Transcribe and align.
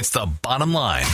It's 0.00 0.08
the 0.08 0.26
bottom 0.40 0.72
line. 0.72 1.04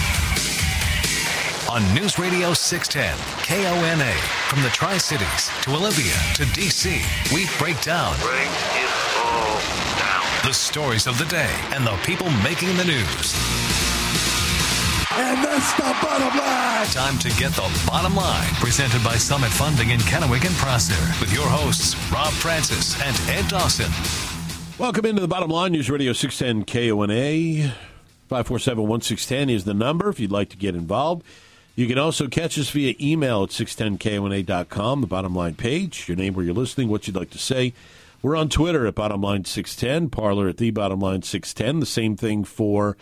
On 1.69 1.83
News 1.93 2.21
Radio 2.21 2.55
610, 2.55 3.19
KONA. 3.43 4.13
From 4.47 4.63
the 4.63 4.69
Tri 4.69 4.97
Cities 4.97 5.51
to 5.63 5.75
Olympia 5.75 6.15
to 6.39 6.45
DC, 6.55 7.03
we 7.35 7.51
break 7.59 7.83
down. 7.83 8.15
Break 8.23 8.47
it 8.47 8.91
all 9.19 9.59
down. 9.99 10.23
The 10.47 10.55
stories 10.55 11.09
of 11.09 11.19
the 11.19 11.25
day 11.25 11.51
and 11.75 11.85
the 11.85 11.99
people 12.07 12.31
making 12.47 12.77
the 12.77 12.85
news. 12.85 13.35
And 15.19 15.43
that's 15.43 15.75
the 15.75 15.91
bottom 16.01 16.39
line. 16.39 16.87
Time 16.87 17.19
to 17.19 17.29
get 17.41 17.51
the 17.59 17.67
bottom 17.89 18.15
line. 18.15 18.55
Presented 18.63 19.03
by 19.03 19.17
Summit 19.17 19.51
Funding 19.51 19.91
in 19.91 19.99
Kennewick 20.07 20.47
and 20.47 20.55
Prosser. 20.63 20.95
With 21.21 21.35
your 21.35 21.49
hosts, 21.49 21.97
Rob 22.13 22.33
Francis 22.35 22.95
and 23.03 23.17
Ed 23.29 23.49
Dawson. 23.49 23.91
Welcome 24.79 25.07
into 25.07 25.23
the 25.23 25.27
bottom 25.27 25.51
line. 25.51 25.73
News 25.73 25.91
Radio 25.91 26.13
610 26.13 26.67
KONA. 26.67 27.75
547 28.29 28.87
1610 28.87 29.51
is 29.55 29.65
the 29.65 29.75
number 29.75 30.09
if 30.09 30.19
you'd 30.19 30.33
like 30.33 30.49
to 30.51 30.57
get 30.57 30.75
involved. 30.75 31.25
You 31.77 31.87
can 31.87 31.99
also 31.99 32.27
catch 32.27 32.59
us 32.59 32.71
via 32.71 32.95
email 33.01 33.43
at 33.43 33.51
610kona.com, 33.51 35.01
the 35.03 35.07
bottom 35.07 35.35
line 35.35 35.55
page, 35.55 36.09
your 36.09 36.17
name 36.17 36.35
where 36.35 36.45
you're 36.45 36.55
listening, 36.55 36.89
what 36.89 37.07
you'd 37.07 37.17
like 37.17 37.31
to 37.31 37.39
say. 37.39 37.75
We're 38.23 38.35
on 38.35 38.49
Twitter 38.49 38.87
at 38.87 38.95
bottom 38.95 39.21
line 39.21 39.45
610, 39.45 40.11
Parler 40.11 40.49
at 40.49 40.57
the 40.57 40.71
bottom 40.71 41.01
line 41.01 41.23
610. 41.23 41.81
The 41.81 41.87
same 41.87 42.17
thing 42.17 42.45
for 42.45 42.97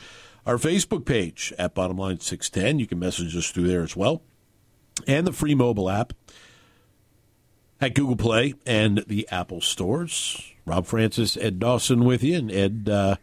our 0.45 0.56
Facebook 0.56 1.06
page 1.06 1.52
at 1.56 1.75
bottom 1.75 1.97
line 1.97 2.20
610. 2.20 2.80
You 2.80 2.86
can 2.86 2.98
message 2.98 3.36
us 3.36 3.50
through 3.50 3.69
there 3.69 3.83
as 3.83 3.97
well. 3.97 4.22
And 5.06 5.27
the 5.27 5.33
free 5.33 5.55
mobile 5.55 5.88
app 5.88 6.12
at 7.80 7.95
Google 7.95 8.16
Play 8.16 8.55
and 8.66 9.05
the 9.06 9.27
Apple 9.30 9.61
stores. 9.61 10.52
Rob 10.66 10.84
Francis, 10.86 11.36
Ed 11.36 11.59
Dawson 11.59 12.05
with 12.05 12.22
you. 12.22 12.36
And 12.36 12.52
Ed, 12.52 12.88
uh, 12.91 13.16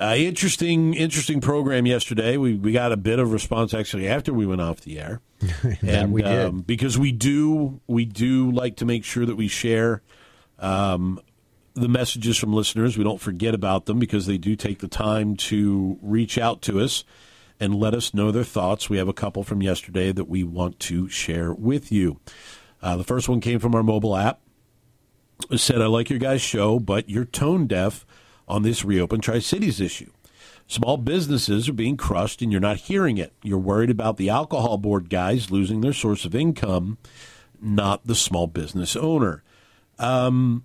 uh, 0.00 0.14
interesting, 0.16 0.94
interesting 0.94 1.40
program 1.40 1.86
yesterday. 1.86 2.36
We 2.36 2.54
we 2.54 2.72
got 2.72 2.92
a 2.92 2.96
bit 2.96 3.18
of 3.18 3.32
response 3.32 3.72
actually 3.72 4.08
after 4.08 4.32
we 4.32 4.46
went 4.46 4.60
off 4.60 4.80
the 4.80 4.98
air, 4.98 5.20
and 5.86 6.12
we 6.12 6.22
did 6.22 6.46
um, 6.46 6.60
because 6.60 6.98
we 6.98 7.12
do 7.12 7.80
we 7.86 8.04
do 8.04 8.50
like 8.50 8.76
to 8.76 8.84
make 8.84 9.04
sure 9.04 9.24
that 9.24 9.36
we 9.36 9.48
share 9.48 10.02
um, 10.58 11.20
the 11.74 11.88
messages 11.88 12.36
from 12.36 12.52
listeners. 12.52 12.98
We 12.98 13.04
don't 13.04 13.20
forget 13.20 13.54
about 13.54 13.86
them 13.86 13.98
because 13.98 14.26
they 14.26 14.38
do 14.38 14.56
take 14.56 14.80
the 14.80 14.88
time 14.88 15.36
to 15.36 15.98
reach 16.02 16.38
out 16.38 16.62
to 16.62 16.80
us 16.80 17.04
and 17.58 17.74
let 17.74 17.94
us 17.94 18.12
know 18.12 18.30
their 18.30 18.44
thoughts. 18.44 18.90
We 18.90 18.98
have 18.98 19.08
a 19.08 19.14
couple 19.14 19.44
from 19.44 19.62
yesterday 19.62 20.12
that 20.12 20.28
we 20.28 20.44
want 20.44 20.78
to 20.80 21.08
share 21.08 21.54
with 21.54 21.90
you. 21.90 22.20
Uh, 22.82 22.96
the 22.96 23.04
first 23.04 23.28
one 23.28 23.40
came 23.40 23.58
from 23.58 23.74
our 23.74 23.82
mobile 23.82 24.16
app. 24.16 24.40
It 25.50 25.58
said, 25.58 25.80
"I 25.80 25.86
like 25.86 26.10
your 26.10 26.18
guys' 26.18 26.42
show, 26.42 26.78
but 26.78 27.08
you're 27.08 27.24
tone 27.24 27.66
deaf." 27.66 28.04
On 28.48 28.62
this 28.62 28.84
reopen 28.84 29.20
Tri 29.20 29.38
Cities 29.38 29.80
issue. 29.80 30.10
Small 30.68 30.96
businesses 30.96 31.68
are 31.68 31.74
being 31.74 31.96
crushed 31.96 32.42
and 32.42 32.50
you're 32.50 32.60
not 32.60 32.76
hearing 32.76 33.18
it. 33.18 33.32
You're 33.42 33.58
worried 33.58 33.90
about 33.90 34.16
the 34.16 34.30
alcohol 34.30 34.78
board 34.78 35.08
guys 35.08 35.50
losing 35.50 35.80
their 35.80 35.92
source 35.92 36.24
of 36.24 36.34
income, 36.34 36.98
not 37.60 38.06
the 38.06 38.16
small 38.16 38.48
business 38.48 38.96
owner. 38.96 39.44
Um, 39.98 40.64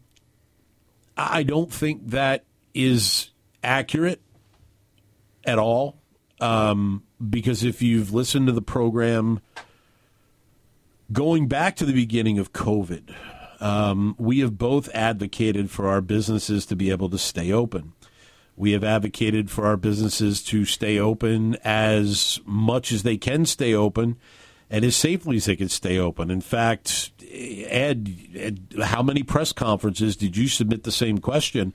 I 1.16 1.44
don't 1.44 1.72
think 1.72 2.10
that 2.10 2.46
is 2.74 3.30
accurate 3.64 4.22
at 5.44 5.60
all. 5.60 5.98
Um, 6.40 7.04
because 7.30 7.64
if 7.64 7.84
you've 7.84 8.12
listened 8.12 8.48
to 8.48 8.54
the 8.54 8.64
program 8.64 9.42
going 11.12 11.48
back 11.48 11.76
to 11.76 11.86
the 11.86 11.94
beginning 11.94 12.40
of 12.40 12.54
COVID, 12.54 13.14
um, 13.62 14.16
we 14.18 14.40
have 14.40 14.58
both 14.58 14.90
advocated 14.90 15.70
for 15.70 15.88
our 15.88 16.02
businesses 16.02 16.66
to 16.66 16.76
be 16.76 16.90
able 16.90 17.10
to 17.10 17.18
stay 17.18 17.52
open. 17.52 17.94
We 18.58 18.72
have 18.72 18.84
advocated 18.84 19.50
for 19.50 19.66
our 19.66 19.78
businesses 19.78 20.44
to 20.46 20.66
stay 20.66 21.00
open 21.00 21.56
as 21.64 22.40
much 22.46 22.92
as 22.92 23.04
they 23.04 23.18
can 23.18 23.46
stay 23.46 23.74
open 23.74 24.18
and 24.70 24.84
as 24.84 24.96
safely 24.96 25.38
as 25.38 25.46
they 25.46 25.56
can 25.56 25.70
stay 25.70 25.98
open. 25.98 26.30
In 26.32 26.42
fact, 26.42 27.12
Ed, 27.32 28.16
Ed, 28.36 28.76
how 28.84 29.04
many 29.04 29.24
press 29.24 29.54
conferences 29.54 30.16
did 30.16 30.36
you 30.36 30.48
submit 30.48 30.84
the 30.84 30.92
same 30.92 31.20
question? 31.20 31.74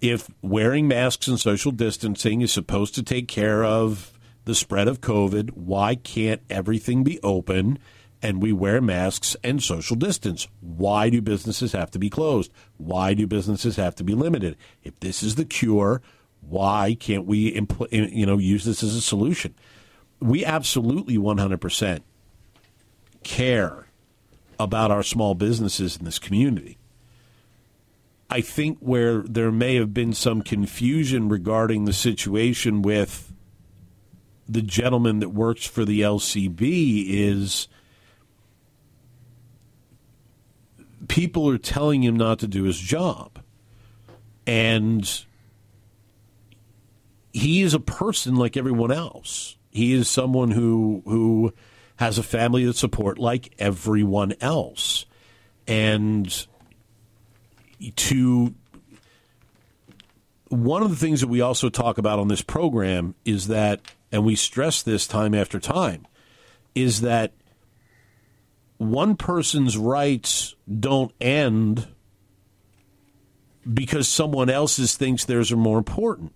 If 0.00 0.30
wearing 0.42 0.88
masks 0.88 1.26
and 1.28 1.40
social 1.40 1.72
distancing 1.72 2.40
is 2.40 2.52
supposed 2.52 2.94
to 2.94 3.02
take 3.02 3.28
care 3.28 3.64
of 3.64 4.12
the 4.44 4.54
spread 4.54 4.88
of 4.88 5.00
COVID, 5.00 5.52
why 5.52 5.96
can't 5.96 6.42
everything 6.48 7.02
be 7.02 7.20
open 7.22 7.78
and 8.22 8.42
we 8.42 8.52
wear 8.52 8.80
masks 8.80 9.36
and 9.44 9.62
social 9.62 9.96
distance. 9.96 10.48
Why 10.60 11.10
do 11.10 11.20
businesses 11.20 11.72
have 11.72 11.90
to 11.92 11.98
be 11.98 12.10
closed? 12.10 12.52
Why 12.76 13.14
do 13.14 13.26
businesses 13.26 13.76
have 13.76 13.94
to 13.96 14.04
be 14.04 14.14
limited? 14.14 14.56
If 14.82 14.98
this 15.00 15.22
is 15.22 15.34
the 15.34 15.44
cure, 15.44 16.02
why 16.40 16.96
can't 16.98 17.26
we 17.26 17.52
impl- 17.52 17.88
you 17.90 18.26
know 18.26 18.38
use 18.38 18.64
this 18.64 18.82
as 18.82 18.94
a 18.94 19.00
solution? 19.00 19.54
We 20.20 20.44
absolutely 20.44 21.18
100% 21.18 22.00
care 23.22 23.86
about 24.58 24.90
our 24.90 25.02
small 25.02 25.34
businesses 25.34 25.96
in 25.96 26.04
this 26.04 26.18
community. 26.18 26.78
I 28.30 28.40
think 28.40 28.78
where 28.80 29.22
there 29.22 29.52
may 29.52 29.76
have 29.76 29.94
been 29.94 30.12
some 30.12 30.42
confusion 30.42 31.28
regarding 31.28 31.84
the 31.84 31.92
situation 31.92 32.82
with 32.82 33.32
the 34.48 34.62
gentleman 34.62 35.20
that 35.20 35.28
works 35.30 35.66
for 35.66 35.84
the 35.84 36.00
LCB 36.00 37.06
is 37.08 37.68
people 41.08 41.48
are 41.48 41.58
telling 41.58 42.02
him 42.02 42.16
not 42.16 42.38
to 42.40 42.46
do 42.46 42.64
his 42.64 42.78
job. 42.78 43.40
And 44.46 45.24
he 47.32 47.62
is 47.62 47.74
a 47.74 47.80
person 47.80 48.36
like 48.36 48.56
everyone 48.56 48.92
else. 48.92 49.56
He 49.70 49.92
is 49.92 50.08
someone 50.08 50.52
who 50.52 51.02
who 51.04 51.52
has 51.96 52.18
a 52.18 52.22
family 52.22 52.64
to 52.64 52.72
support 52.72 53.18
like 53.18 53.54
everyone 53.58 54.34
else. 54.40 55.06
And 55.66 56.46
to 57.96 58.54
one 60.48 60.82
of 60.82 60.90
the 60.90 60.96
things 60.96 61.20
that 61.20 61.28
we 61.28 61.40
also 61.40 61.68
talk 61.68 61.98
about 61.98 62.18
on 62.18 62.28
this 62.28 62.42
program 62.42 63.14
is 63.24 63.48
that 63.48 63.80
and 64.12 64.24
we 64.24 64.36
stress 64.36 64.82
this 64.82 65.06
time 65.06 65.34
after 65.34 65.58
time 65.58 66.06
is 66.74 67.00
that 67.00 67.32
one 68.78 69.16
person's 69.16 69.76
rights 69.78 70.54
don't 70.78 71.12
end 71.20 71.88
because 73.72 74.08
someone 74.08 74.50
else's 74.50 74.96
thinks 74.96 75.24
theirs 75.24 75.50
are 75.50 75.56
more 75.56 75.78
important. 75.78 76.32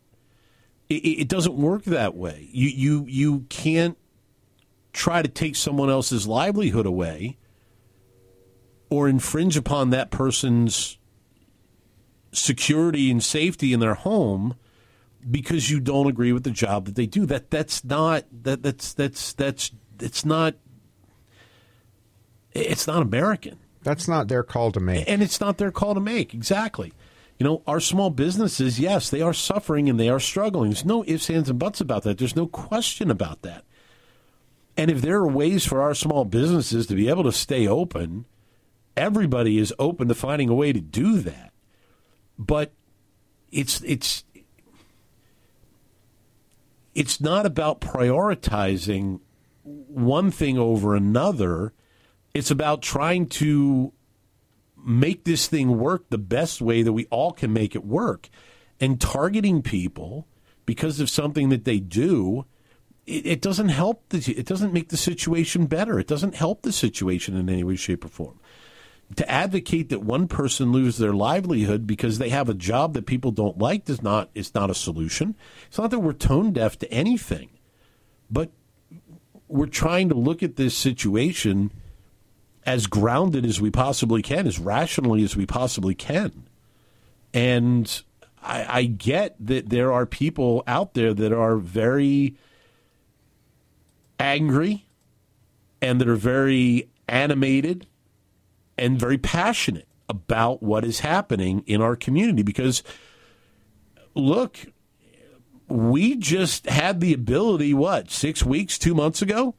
It, 0.89 0.95
it, 0.95 1.28
doesn't 1.28 1.55
work 1.55 1.84
that 1.84 2.17
way. 2.17 2.49
You 2.51 2.69
you 2.69 3.05
you 3.06 3.41
can't 3.49 3.97
try 4.93 5.23
to 5.23 5.28
take 5.28 5.55
someone 5.55 5.89
else's 5.89 6.27
livelihood 6.27 6.87
away 6.87 7.39
or 8.89 9.09
infringe 9.09 9.57
upon 9.57 9.91
that 9.91 10.11
person's 10.11 10.99
security 12.33 13.11
and 13.11 13.22
safety 13.22 13.72
in 13.72 13.78
their 13.78 13.95
home 13.95 14.55
because 15.28 15.71
you 15.71 15.78
don't 15.78 16.09
agree 16.09 16.33
with 16.33 16.43
the 16.43 16.51
job 16.51 16.87
that 16.87 16.97
they 16.97 17.07
do. 17.07 17.25
That 17.25 17.51
that's 17.51 17.84
not 17.84 18.25
that 18.43 18.62
that's 18.62 18.93
that's 18.93 19.33
that's 19.34 19.71
it's 20.01 20.25
not 20.25 20.55
it's 22.53 22.87
not 22.87 23.03
American. 23.03 23.59
That's 23.83 24.09
not 24.09 24.28
their 24.28 24.43
call 24.43 24.72
to 24.72 24.81
make. 24.81 25.09
And 25.09 25.22
it's 25.22 25.41
not 25.41 25.59
their 25.59 25.71
call 25.71 25.94
to 25.94 26.00
make, 26.00 26.34
exactly. 26.34 26.93
You 27.38 27.44
know, 27.44 27.62
our 27.66 27.81
small 27.81 28.11
businesses, 28.11 28.78
yes, 28.78 29.09
they 29.09 29.22
are 29.22 29.33
suffering 29.33 29.88
and 29.88 29.99
they 29.99 30.11
are 30.11 30.21
struggling. 30.21 30.71
There's 30.71 30.84
no 30.84 31.05
ifs, 31.06 31.31
ands, 31.31 31.49
and 31.49 31.59
buts 31.59 31.81
about 31.81 32.03
that. 32.03 32.19
There's 32.19 32.37
no 32.37 32.47
question 32.47 33.10
about 33.10 33.43
that. 33.43 33.65
And 34.77 34.91
if 34.91 35.00
there 35.00 35.16
are 35.16 35.28
ways 35.28 35.65
for 35.65 35.81
our 35.81 35.94
small 35.94 36.25
businesses 36.25 36.87
to 36.87 36.94
be 36.94 37.09
able 37.09 37.25
to 37.25 37.33
stay 37.33 37.66
open, 37.66 38.27
everybody 38.97 39.59
is 39.59 39.72
open 39.78 40.09
to 40.09 40.15
finding 40.15 40.49
a 40.49 40.55
way 40.55 40.72
to 40.72 40.81
do 40.81 41.19
that. 41.21 41.53
But 42.39 42.72
it's 43.50 43.83
it's 43.83 44.25
it's 46.94 47.21
not 47.21 47.47
about 47.47 47.81
prioritizing 47.81 49.21
one 49.63 50.30
thing 50.30 50.59
over 50.59 50.95
another 50.95 51.72
it's 52.34 52.50
about 52.50 52.82
trying 52.82 53.27
to 53.27 53.92
make 54.77 55.24
this 55.24 55.47
thing 55.47 55.78
work 55.78 56.09
the 56.10 56.18
best 56.18 56.60
way 56.60 56.82
that 56.82 56.92
we 56.92 57.06
all 57.06 57.32
can 57.32 57.53
make 57.53 57.74
it 57.74 57.84
work. 57.84 58.28
And 58.78 59.00
targeting 59.00 59.62
people 59.62 60.27
because 60.65 61.00
of 61.00 61.10
something 61.10 61.50
that 61.50 61.65
they 61.65 61.80
do, 61.80 62.47
it, 63.06 63.27
it 63.27 63.42
doesn't 63.42 63.68
help. 63.68 64.09
The, 64.09 64.18
it 64.32 64.47
doesn't 64.47 64.72
make 64.72 64.88
the 64.88 64.97
situation 64.97 65.66
better. 65.66 65.98
It 65.98 66.06
doesn't 66.06 66.34
help 66.34 66.62
the 66.62 66.72
situation 66.72 67.36
in 67.36 67.48
any 67.48 67.65
way, 67.65 67.77
shape, 67.77 68.04
or 68.04 68.09
form. 68.09 68.41
To 69.16 69.28
advocate 69.28 69.88
that 69.88 70.03
one 70.03 70.28
person 70.28 70.71
lose 70.71 70.98
their 70.98 71.12
livelihood 71.12 71.86
because 71.86 72.18
they 72.18 72.28
have 72.28 72.48
a 72.48 72.54
job 72.54 72.94
that 72.94 73.06
people 73.06 73.33
don't 73.33 73.59
like 73.59 73.84
does 73.84 74.03
not 74.03 74.30
is 74.34 74.54
not 74.54 74.71
a 74.71 74.74
solution. 74.74 75.34
It's 75.66 75.78
not 75.78 75.91
that 75.91 75.98
we're 75.98 76.12
tone 76.12 76.53
deaf 76.53 76.78
to 76.78 76.92
anything, 76.92 77.50
but 78.30 78.53
we're 79.48 79.66
trying 79.66 80.09
to 80.10 80.15
look 80.15 80.44
at 80.44 80.54
this 80.54 80.76
situation 80.76 81.72
as 82.66 82.86
grounded 82.86 83.47
as 83.47 83.60
we 83.60 83.71
possibly 83.71 84.22
can, 84.22 84.47
as 84.47 84.59
rationally 84.59 85.22
as 85.22 85.36
we 85.36 85.47
possibly 85.47 85.95
can. 85.95 86.47
And 87.33 88.03
I, 88.42 88.66
I 88.68 88.84
get 88.84 89.34
that 89.41 89.71
there 89.71 89.92
are 89.92 90.07
people 90.07 90.62
out 90.66 90.95
there 90.95 91.15
that 91.15 91.33
are 91.33 91.57
very 91.57 92.36
angry 94.18 94.86
and 95.80 96.01
that 96.01 96.09
are 96.09 96.16
very 96.16 96.91
animated 97.09 97.86
and 98.77 98.98
very 98.98 99.18
passionate 99.18 99.89
about 100.09 100.62
what 100.62 100.84
is 100.84 101.01
happening 101.01 101.62
in 101.66 101.80
our 101.80 101.97
community. 101.97 102.42
Because 102.42 102.83
look 104.15 104.59
we 105.68 106.16
just 106.16 106.66
had 106.66 107.01
the 107.01 107.15
ability 107.15 107.72
what 107.72 108.10
6 108.10 108.45
weeks 108.45 108.77
2 108.78 108.95
months 108.95 109.22
ago? 109.22 109.54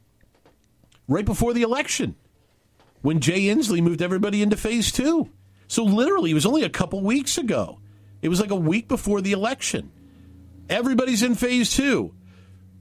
Right 1.08 1.24
before 1.24 1.52
the 1.52 1.62
election 1.62 2.16
when 3.02 3.20
Jay 3.20 3.42
Inslee 3.42 3.82
moved 3.82 4.02
everybody 4.02 4.42
into 4.42 4.56
phase 4.56 4.90
2 4.92 5.28
so 5.68 5.84
literally 5.84 6.30
it 6.30 6.34
was 6.34 6.46
only 6.46 6.62
a 6.62 6.70
couple 6.70 7.00
weeks 7.00 7.38
ago 7.38 7.78
it 8.20 8.28
was 8.28 8.40
like 8.40 8.50
a 8.50 8.56
week 8.56 8.88
before 8.88 9.20
the 9.20 9.32
election 9.32 9.90
everybody's 10.68 11.22
in 11.22 11.34
phase 11.34 11.74
2 11.74 12.14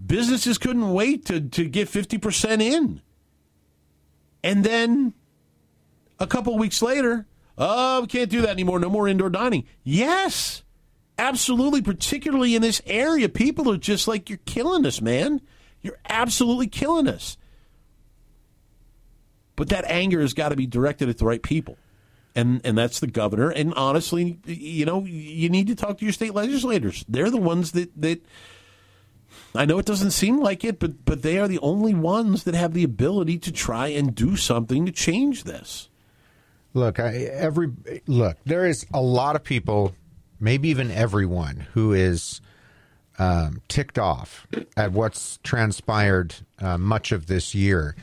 businesses 0.05 0.57
couldn't 0.57 0.93
wait 0.93 1.25
to 1.25 1.41
to 1.41 1.65
get 1.65 1.89
50% 1.89 2.61
in 2.61 3.01
and 4.43 4.63
then 4.63 5.13
a 6.21 6.27
couple 6.27 6.57
weeks 6.57 6.81
later, 6.81 7.25
oh, 7.57 8.01
we 8.01 8.07
can't 8.07 8.29
do 8.29 8.41
that 8.41 8.49
anymore. 8.49 8.79
No 8.79 8.89
more 8.89 9.07
indoor 9.07 9.29
dining. 9.29 9.65
Yes, 9.83 10.63
absolutely. 11.17 11.81
Particularly 11.81 12.55
in 12.55 12.61
this 12.61 12.81
area, 12.85 13.27
people 13.27 13.71
are 13.71 13.77
just 13.77 14.07
like, 14.07 14.29
you're 14.29 14.39
killing 14.45 14.85
us, 14.85 15.01
man. 15.01 15.41
You're 15.81 15.99
absolutely 16.07 16.67
killing 16.67 17.07
us. 17.07 17.37
But 19.61 19.69
that 19.69 19.85
anger 19.85 20.21
has 20.21 20.33
got 20.33 20.49
to 20.49 20.55
be 20.55 20.65
directed 20.65 21.07
at 21.07 21.19
the 21.19 21.25
right 21.25 21.43
people. 21.43 21.77
And, 22.33 22.61
and 22.63 22.75
that's 22.75 22.99
the 22.99 23.05
governor. 23.05 23.51
And 23.51 23.75
honestly, 23.75 24.39
you 24.43 24.85
know, 24.87 25.05
you 25.05 25.49
need 25.49 25.67
to 25.67 25.75
talk 25.75 25.99
to 25.99 26.03
your 26.03 26.13
state 26.13 26.33
legislators. 26.33 27.05
They're 27.07 27.29
the 27.29 27.37
ones 27.37 27.73
that, 27.73 27.91
that 28.01 28.25
I 29.53 29.65
know 29.65 29.77
it 29.77 29.85
doesn't 29.85 30.11
seem 30.11 30.39
like 30.39 30.63
it, 30.63 30.79
but 30.79 31.05
but 31.05 31.21
they 31.21 31.37
are 31.37 31.47
the 31.47 31.59
only 31.59 31.93
ones 31.93 32.43
that 32.45 32.55
have 32.55 32.73
the 32.73 32.83
ability 32.83 33.37
to 33.37 33.51
try 33.51 33.89
and 33.89 34.15
do 34.15 34.35
something 34.35 34.87
to 34.87 34.91
change 34.91 35.43
this. 35.43 35.89
Look, 36.73 36.99
I, 36.99 37.13
every 37.13 37.71
look, 38.07 38.37
there 38.43 38.65
is 38.65 38.87
a 38.91 38.99
lot 38.99 39.35
of 39.35 39.43
people, 39.43 39.93
maybe 40.39 40.69
even 40.69 40.89
everyone, 40.89 41.67
who 41.75 41.93
is 41.93 42.41
um, 43.19 43.61
ticked 43.67 43.99
off 43.99 44.47
at 44.75 44.91
what's 44.91 45.37
transpired 45.43 46.33
uh, 46.57 46.79
much 46.79 47.11
of 47.11 47.27
this 47.27 47.53
year, 47.53 47.95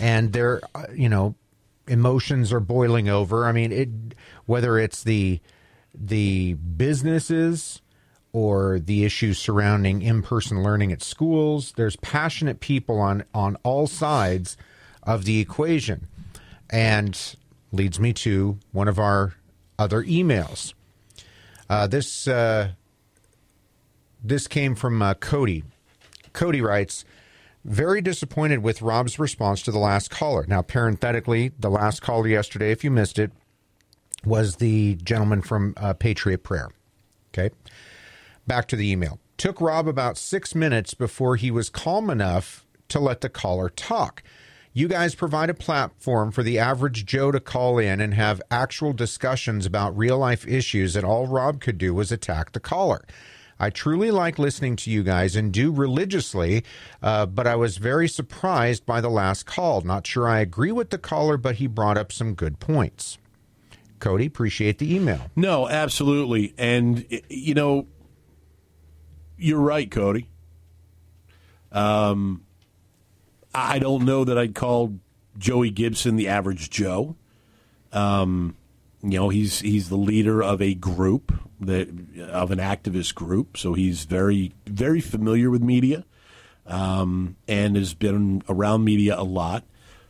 and 0.00 0.32
their 0.32 0.60
uh, 0.74 0.86
you 0.94 1.08
know 1.08 1.34
emotions 1.86 2.52
are 2.52 2.60
boiling 2.60 3.08
over. 3.08 3.46
I 3.46 3.52
mean, 3.52 3.72
it 3.72 3.88
whether 4.46 4.78
it's 4.78 5.02
the 5.02 5.40
the 5.94 6.54
businesses 6.54 7.80
or 8.32 8.78
the 8.78 9.04
issues 9.04 9.38
surrounding 9.38 10.00
in-person 10.00 10.62
learning 10.62 10.90
at 10.90 11.02
schools. 11.02 11.72
There's 11.76 11.96
passionate 11.96 12.60
people 12.60 12.98
on 12.98 13.24
on 13.34 13.56
all 13.62 13.86
sides 13.86 14.56
of 15.02 15.24
the 15.24 15.40
equation, 15.40 16.06
and 16.70 17.36
leads 17.72 17.98
me 17.98 18.12
to 18.12 18.58
one 18.72 18.88
of 18.88 18.98
our 18.98 19.34
other 19.78 20.02
emails. 20.04 20.74
Uh, 21.68 21.86
this 21.86 22.28
uh, 22.28 22.72
this 24.22 24.46
came 24.46 24.74
from 24.74 25.02
uh, 25.02 25.14
Cody. 25.14 25.64
Cody 26.32 26.60
writes. 26.60 27.04
Very 27.64 28.00
disappointed 28.00 28.62
with 28.62 28.82
Rob's 28.82 29.18
response 29.18 29.62
to 29.62 29.70
the 29.70 29.78
last 29.78 30.10
caller. 30.10 30.44
Now, 30.48 30.62
parenthetically, 30.62 31.52
the 31.58 31.70
last 31.70 32.02
caller 32.02 32.26
yesterday, 32.26 32.72
if 32.72 32.82
you 32.82 32.90
missed 32.90 33.18
it, 33.18 33.30
was 34.24 34.56
the 34.56 34.96
gentleman 34.96 35.42
from 35.42 35.74
uh, 35.76 35.94
Patriot 35.94 36.42
Prayer. 36.42 36.70
Okay. 37.32 37.54
Back 38.46 38.66
to 38.68 38.76
the 38.76 38.90
email. 38.90 39.20
Took 39.36 39.60
Rob 39.60 39.86
about 39.86 40.18
six 40.18 40.54
minutes 40.54 40.94
before 40.94 41.36
he 41.36 41.50
was 41.50 41.70
calm 41.70 42.10
enough 42.10 42.66
to 42.88 43.00
let 43.00 43.20
the 43.20 43.28
caller 43.28 43.68
talk. 43.68 44.22
You 44.74 44.88
guys 44.88 45.14
provide 45.14 45.50
a 45.50 45.54
platform 45.54 46.32
for 46.32 46.42
the 46.42 46.58
average 46.58 47.04
Joe 47.04 47.30
to 47.30 47.40
call 47.40 47.78
in 47.78 48.00
and 48.00 48.14
have 48.14 48.40
actual 48.50 48.92
discussions 48.92 49.66
about 49.66 49.96
real 49.96 50.18
life 50.18 50.46
issues 50.46 50.96
and 50.96 51.04
all 51.04 51.26
Rob 51.26 51.60
could 51.60 51.78
do 51.78 51.94
was 51.94 52.10
attack 52.10 52.52
the 52.52 52.60
caller. 52.60 53.04
I 53.62 53.70
truly 53.70 54.10
like 54.10 54.40
listening 54.40 54.74
to 54.74 54.90
you 54.90 55.04
guys 55.04 55.36
and 55.36 55.52
do 55.52 55.70
religiously, 55.70 56.64
uh, 57.00 57.26
but 57.26 57.46
I 57.46 57.54
was 57.54 57.76
very 57.76 58.08
surprised 58.08 58.84
by 58.84 59.00
the 59.00 59.08
last 59.08 59.46
call. 59.46 59.82
Not 59.82 60.04
sure 60.04 60.28
I 60.28 60.40
agree 60.40 60.72
with 60.72 60.90
the 60.90 60.98
caller, 60.98 61.36
but 61.36 61.54
he 61.54 61.68
brought 61.68 61.96
up 61.96 62.10
some 62.10 62.34
good 62.34 62.58
points. 62.58 63.18
Cody, 64.00 64.26
appreciate 64.26 64.78
the 64.78 64.92
email. 64.92 65.30
No, 65.36 65.68
absolutely. 65.68 66.54
And, 66.58 67.06
you 67.28 67.54
know, 67.54 67.86
you're 69.38 69.60
right, 69.60 69.88
Cody. 69.88 70.28
Um, 71.70 72.42
I 73.54 73.78
don't 73.78 74.04
know 74.04 74.24
that 74.24 74.36
I'd 74.36 74.56
call 74.56 74.98
Joey 75.38 75.70
Gibson 75.70 76.16
the 76.16 76.26
average 76.26 76.68
Joe. 76.68 77.14
Um, 77.92 78.56
you 79.04 79.20
know, 79.20 79.28
he's 79.28 79.60
he's 79.60 79.88
the 79.88 79.96
leader 79.96 80.42
of 80.42 80.60
a 80.60 80.74
group 80.74 81.32
of 81.68 82.50
an 82.50 82.58
activist 82.58 83.14
group, 83.14 83.56
so 83.56 83.74
he's 83.74 84.04
very 84.04 84.52
very 84.66 85.00
familiar 85.00 85.50
with 85.50 85.62
media, 85.62 86.04
um, 86.66 87.36
and 87.48 87.76
has 87.76 87.94
been 87.94 88.42
around 88.48 88.84
media 88.84 89.18
a 89.18 89.24
lot. 89.24 89.64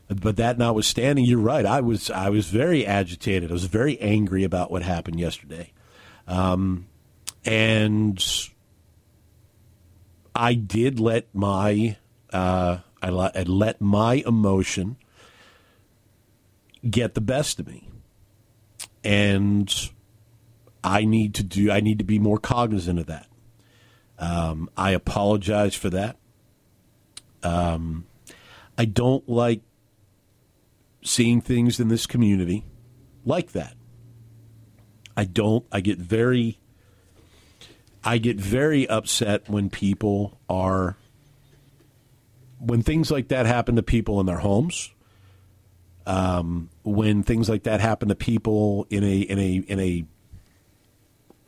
But 0.08 0.36
that 0.36 0.58
notwithstanding, 0.58 1.24
you're 1.24 1.38
right. 1.38 1.64
I 1.64 1.80
was 1.80 2.10
I 2.10 2.28
was 2.28 2.48
very 2.48 2.86
agitated. 2.86 3.50
I 3.50 3.54
was 3.54 3.64
very 3.64 3.98
angry 4.00 4.44
about 4.44 4.70
what 4.70 4.82
happened 4.82 5.18
yesterday, 5.18 5.72
um, 6.26 6.86
and 7.44 8.22
I 10.34 10.54
did 10.54 11.00
let 11.00 11.34
my 11.34 11.96
uh, 12.32 12.78
I 13.02 13.10
let 13.10 13.80
my 13.80 14.22
emotion 14.26 14.96
get 16.88 17.14
the 17.14 17.20
best 17.20 17.60
of 17.60 17.66
me, 17.66 17.88
and 19.04 19.90
I 20.84 21.04
need 21.04 21.34
to 21.36 21.42
do. 21.42 21.70
I 21.70 21.80
need 21.80 21.98
to 21.98 22.04
be 22.04 22.18
more 22.18 22.38
cognizant 22.38 22.98
of 22.98 23.06
that. 23.06 23.26
Um, 24.18 24.70
I 24.76 24.90
apologize 24.92 25.74
for 25.74 25.90
that. 25.90 26.16
Um, 27.42 28.06
I 28.78 28.84
don't 28.84 29.28
like 29.28 29.62
seeing 31.02 31.40
things 31.40 31.80
in 31.80 31.88
this 31.88 32.06
community 32.06 32.64
like 33.24 33.52
that. 33.52 33.74
I 35.16 35.24
don't. 35.24 35.66
I 35.70 35.80
get 35.80 35.98
very 35.98 36.58
I 38.04 38.18
get 38.18 38.36
very 38.36 38.88
upset 38.88 39.48
when 39.48 39.70
people 39.70 40.40
are 40.48 40.96
when 42.58 42.82
things 42.82 43.10
like 43.10 43.28
that 43.28 43.46
happen 43.46 43.76
to 43.76 43.82
people 43.82 44.20
in 44.20 44.26
their 44.26 44.38
homes. 44.38 44.90
Um, 46.04 46.68
when 46.82 47.22
things 47.22 47.48
like 47.48 47.62
that 47.64 47.80
happen 47.80 48.08
to 48.08 48.16
people 48.16 48.86
in 48.90 49.04
a 49.04 49.20
in 49.20 49.38
a 49.38 49.54
in 49.54 49.80
a 49.80 50.04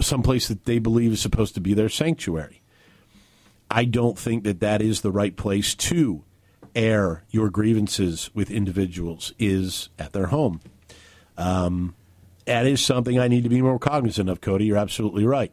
someplace 0.00 0.48
that 0.48 0.64
they 0.64 0.78
believe 0.78 1.12
is 1.12 1.20
supposed 1.20 1.54
to 1.54 1.60
be 1.60 1.74
their 1.74 1.88
sanctuary. 1.88 2.62
I 3.70 3.84
don't 3.84 4.18
think 4.18 4.44
that 4.44 4.60
that 4.60 4.82
is 4.82 5.00
the 5.00 5.10
right 5.10 5.36
place 5.36 5.74
to 5.74 6.24
air 6.74 7.24
your 7.30 7.50
grievances 7.50 8.30
with 8.34 8.50
individuals 8.50 9.32
is 9.38 9.88
at 9.98 10.12
their 10.12 10.26
home. 10.26 10.60
Um, 11.36 11.94
that 12.46 12.66
is 12.66 12.84
something 12.84 13.18
I 13.18 13.28
need 13.28 13.44
to 13.44 13.48
be 13.48 13.62
more 13.62 13.78
cognizant 13.78 14.28
of, 14.28 14.40
Cody. 14.40 14.66
You're 14.66 14.76
absolutely 14.76 15.24
right. 15.24 15.52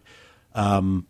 Um, 0.54 1.08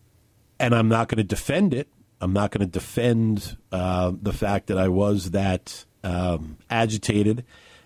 and 0.59 0.75
I'm 0.75 0.87
not 0.87 1.07
going 1.07 1.17
to 1.17 1.23
defend 1.23 1.73
it. 1.73 1.87
I'm 2.19 2.33
not 2.33 2.51
going 2.51 2.61
to 2.65 2.71
defend 2.71 3.57
uh, 3.71 4.11
the 4.21 4.33
fact 4.33 4.67
that 4.67 4.77
I 4.77 4.89
was 4.89 5.31
that 5.31 5.85
um, 6.03 6.57
agitated 6.69 7.43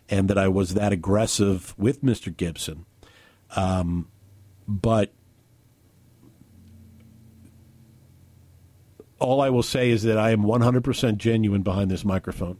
and 0.09 0.29
that 0.29 0.37
I 0.37 0.49
was 0.49 0.73
that 0.73 0.91
aggressive 0.91 1.73
with 1.77 2.03
Mr. 2.03 2.35
Gibson. 2.35 2.85
Um, 3.55 4.09
but 4.67 5.13
all 9.19 9.41
I 9.41 9.49
will 9.49 9.63
say 9.63 9.89
is 9.89 10.03
that 10.03 10.17
I 10.17 10.31
am 10.31 10.43
100% 10.43 11.17
genuine 11.17 11.61
behind 11.61 11.89
this 11.89 12.05
microphone. 12.05 12.57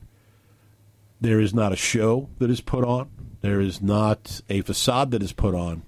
There 1.20 1.40
is 1.40 1.54
not 1.54 1.72
a 1.72 1.78
show 1.78 2.30
that 2.40 2.50
is 2.50 2.62
put 2.62 2.84
on, 2.84 3.10
there 3.42 3.62
is 3.62 3.82
not 3.82 4.42
a 4.50 4.62
facade 4.62 5.12
that 5.12 5.24
is 5.24 5.34
put 5.34 5.56
on. 5.56 5.84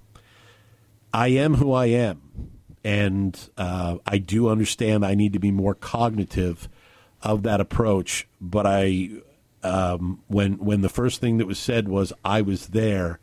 I 1.14 1.30
am 1.30 1.56
who 1.56 1.74
I 1.74 1.88
am 1.88 2.52
and 2.88 3.50
uh, 3.58 3.98
I 4.06 4.18
do 4.18 4.48
understand 4.48 5.06
I 5.06 5.14
need 5.14 5.34
to 5.34 5.40
be 5.40 5.52
more 5.52 5.76
cognitive 5.76 6.70
of 7.22 7.44
that 7.44 7.60
approach. 7.60 8.30
But 8.40 8.66
I, 8.66 9.10
um, 9.62 10.24
when 10.28 10.54
when 10.54 10.80
the 10.82 10.90
first 10.90 11.20
thing 11.20 11.38
that 11.40 11.48
was 11.48 11.60
said 11.60 11.90
was 11.90 12.14
I 12.24 12.42
was 12.42 12.68
there, 12.68 13.20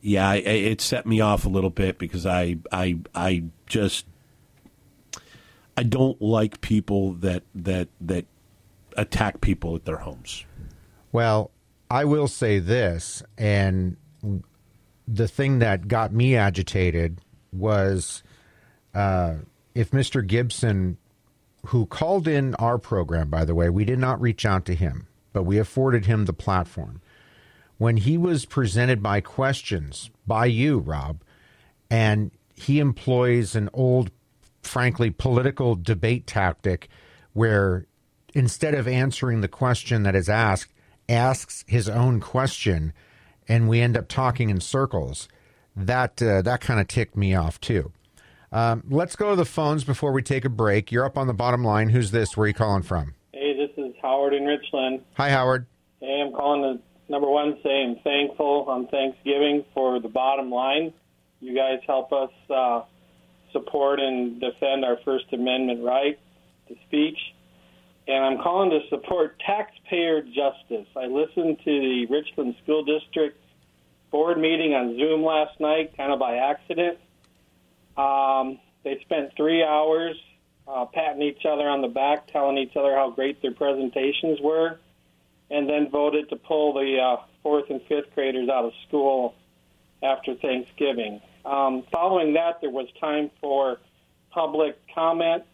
yeah, 0.00 0.28
I, 0.28 0.36
it 0.38 0.80
set 0.80 1.06
me 1.06 1.20
off 1.20 1.46
a 1.46 1.48
little 1.48 1.70
bit 1.70 1.98
because 1.98 2.26
I 2.26 2.56
I 2.72 2.98
I 3.14 3.44
just 3.66 4.06
I 5.76 5.82
don't 5.82 6.20
like 6.20 6.60
people 6.60 7.14
that 7.14 7.42
that 7.54 7.88
that 8.00 8.26
attack 8.96 9.40
people 9.40 9.74
at 9.74 9.84
their 9.84 9.98
homes. 9.98 10.44
Well, 11.12 11.50
I 11.90 12.04
will 12.04 12.28
say 12.28 12.58
this, 12.58 13.22
and 13.36 13.96
the 15.06 15.28
thing 15.28 15.58
that 15.58 15.88
got 15.88 16.12
me 16.12 16.36
agitated 16.36 17.20
was 17.52 18.22
uh, 18.94 19.34
if 19.74 19.90
Mr. 19.90 20.26
Gibson, 20.26 20.96
who 21.66 21.86
called 21.86 22.28
in 22.28 22.54
our 22.56 22.78
program, 22.78 23.28
by 23.28 23.44
the 23.44 23.54
way, 23.54 23.68
we 23.68 23.84
did 23.84 23.98
not 23.98 24.20
reach 24.20 24.46
out 24.46 24.64
to 24.66 24.74
him, 24.74 25.06
but 25.32 25.42
we 25.42 25.58
afforded 25.58 26.06
him 26.06 26.24
the 26.24 26.32
platform. 26.32 27.00
When 27.76 27.96
he 27.98 28.16
was 28.16 28.44
presented 28.44 29.02
by 29.02 29.20
questions 29.20 30.10
by 30.26 30.46
you, 30.46 30.78
Rob, 30.78 31.22
and 31.90 32.30
he 32.54 32.78
employs 32.78 33.56
an 33.56 33.68
old, 33.72 34.10
frankly, 34.66 35.10
political 35.10 35.74
debate 35.74 36.26
tactic 36.26 36.88
where 37.32 37.86
instead 38.34 38.74
of 38.74 38.88
answering 38.88 39.40
the 39.40 39.48
question 39.48 40.02
that 40.02 40.14
is 40.14 40.28
asked, 40.28 40.72
asks 41.08 41.64
his 41.66 41.88
own 41.88 42.20
question, 42.20 42.92
and 43.48 43.68
we 43.68 43.80
end 43.80 43.96
up 43.96 44.08
talking 44.08 44.50
in 44.50 44.60
circles. 44.60 45.28
That 45.76 46.22
uh, 46.22 46.42
that 46.42 46.60
kind 46.60 46.80
of 46.80 46.88
ticked 46.88 47.16
me 47.16 47.34
off 47.34 47.60
too. 47.60 47.92
Um, 48.52 48.84
let's 48.88 49.16
go 49.16 49.30
to 49.30 49.36
the 49.36 49.44
phones 49.44 49.82
before 49.82 50.12
we 50.12 50.22
take 50.22 50.44
a 50.44 50.48
break. 50.48 50.92
You're 50.92 51.04
up 51.04 51.18
on 51.18 51.26
the 51.26 51.34
bottom 51.34 51.64
line. 51.64 51.88
Who's 51.88 52.12
this? 52.12 52.36
Where 52.36 52.44
are 52.44 52.48
you 52.48 52.54
calling 52.54 52.82
from? 52.82 53.14
Hey, 53.32 53.56
this 53.56 53.76
is 53.76 53.92
Howard 54.00 54.32
in 54.32 54.44
Richland. 54.44 55.02
Hi, 55.14 55.30
Howard. 55.30 55.66
Hey, 56.00 56.22
I'm 56.24 56.32
calling 56.32 56.78
to 56.78 57.12
number 57.12 57.28
one 57.28 57.58
say 57.64 57.82
I'm 57.82 57.96
thankful 58.04 58.66
on 58.68 58.86
Thanksgiving 58.86 59.64
for 59.74 59.98
the 60.00 60.08
bottom 60.08 60.50
line. 60.50 60.92
You 61.40 61.56
guys 61.56 61.80
help 61.86 62.12
us 62.12 62.30
uh, 62.48 62.82
support 63.54 64.00
and 64.00 64.38
defend 64.38 64.84
our 64.84 64.98
First 65.06 65.32
Amendment 65.32 65.82
right 65.82 66.18
to 66.68 66.74
speech. 66.86 67.18
And 68.06 68.22
I'm 68.22 68.42
calling 68.42 68.68
to 68.68 68.80
support 68.90 69.40
taxpayer 69.46 70.20
justice. 70.20 70.86
I 70.94 71.06
listened 71.06 71.56
to 71.64 71.70
the 71.70 72.06
Richland 72.10 72.54
School 72.62 72.84
District 72.84 73.40
board 74.10 74.38
meeting 74.38 74.74
on 74.74 74.96
Zoom 74.98 75.24
last 75.24 75.58
night, 75.58 75.96
kind 75.96 76.12
of 76.12 76.18
by 76.18 76.36
accident. 76.36 76.98
Um, 77.96 78.60
they 78.84 79.00
spent 79.00 79.30
three 79.36 79.64
hours 79.64 80.16
uh, 80.68 80.84
patting 80.92 81.22
each 81.22 81.44
other 81.46 81.68
on 81.68 81.80
the 81.80 81.88
back, 81.88 82.30
telling 82.30 82.58
each 82.58 82.76
other 82.76 82.94
how 82.94 83.10
great 83.10 83.40
their 83.40 83.54
presentations 83.54 84.38
were, 84.42 84.78
and 85.50 85.68
then 85.68 85.90
voted 85.90 86.28
to 86.28 86.36
pull 86.36 86.74
the 86.74 86.98
uh, 86.98 87.24
fourth 87.42 87.70
and 87.70 87.80
fifth 87.88 88.14
graders 88.14 88.48
out 88.48 88.64
of 88.66 88.72
school 88.86 89.34
after 90.02 90.34
Thanksgiving. 90.34 91.20
Um, 91.44 91.84
following 91.92 92.34
that, 92.34 92.60
there 92.60 92.70
was 92.70 92.88
time 93.00 93.30
for 93.40 93.78
public 94.30 94.78
comment, 94.94 95.44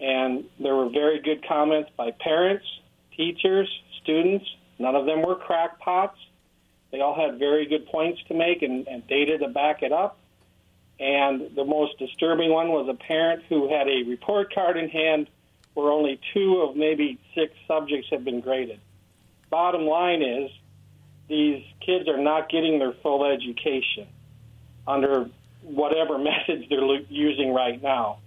and 0.00 0.44
there 0.60 0.74
were 0.74 0.88
very 0.88 1.20
good 1.20 1.46
comments 1.46 1.90
by 1.96 2.12
parents, 2.12 2.64
teachers, 3.16 3.68
students. 4.02 4.44
None 4.78 4.94
of 4.94 5.06
them 5.06 5.22
were 5.22 5.36
crackpots. 5.36 6.18
They 6.92 7.00
all 7.00 7.14
had 7.14 7.38
very 7.38 7.66
good 7.66 7.86
points 7.86 8.20
to 8.28 8.34
make 8.34 8.62
and, 8.62 8.86
and 8.86 9.06
data 9.08 9.38
to 9.38 9.48
back 9.48 9.82
it 9.82 9.92
up. 9.92 10.18
And 11.00 11.50
the 11.56 11.64
most 11.64 11.98
disturbing 11.98 12.52
one 12.52 12.68
was 12.68 12.88
a 12.88 12.94
parent 12.94 13.42
who 13.48 13.68
had 13.68 13.88
a 13.88 14.04
report 14.08 14.54
card 14.54 14.76
in 14.76 14.88
hand 14.88 15.28
where 15.74 15.90
only 15.90 16.20
two 16.32 16.58
of 16.58 16.76
maybe 16.76 17.18
six 17.34 17.52
subjects 17.66 18.08
had 18.10 18.24
been 18.24 18.40
graded. 18.40 18.78
Bottom 19.50 19.86
line 19.86 20.22
is, 20.22 20.52
these 21.28 21.64
kids 21.84 22.08
are 22.08 22.18
not 22.18 22.48
getting 22.48 22.78
their 22.78 22.92
full 23.02 23.24
education 23.24 24.06
under 24.86 25.30
whatever 25.62 26.18
methods 26.30 26.64
they're 26.68 27.00
using 27.08 27.52
right 27.52 27.82
now. 27.82 28.18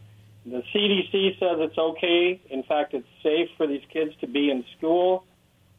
The 0.46 0.64
CDC 0.74 1.40
says 1.40 1.58
it's 1.60 1.78
okay. 1.78 2.42
In 2.50 2.64
fact, 2.64 2.94
it's 2.94 3.08
safe 3.22 3.50
for 3.58 3.68
these 3.68 3.82
kids 3.92 4.14
to 4.22 4.28
be 4.28 4.50
in 4.50 4.64
school. 4.78 5.26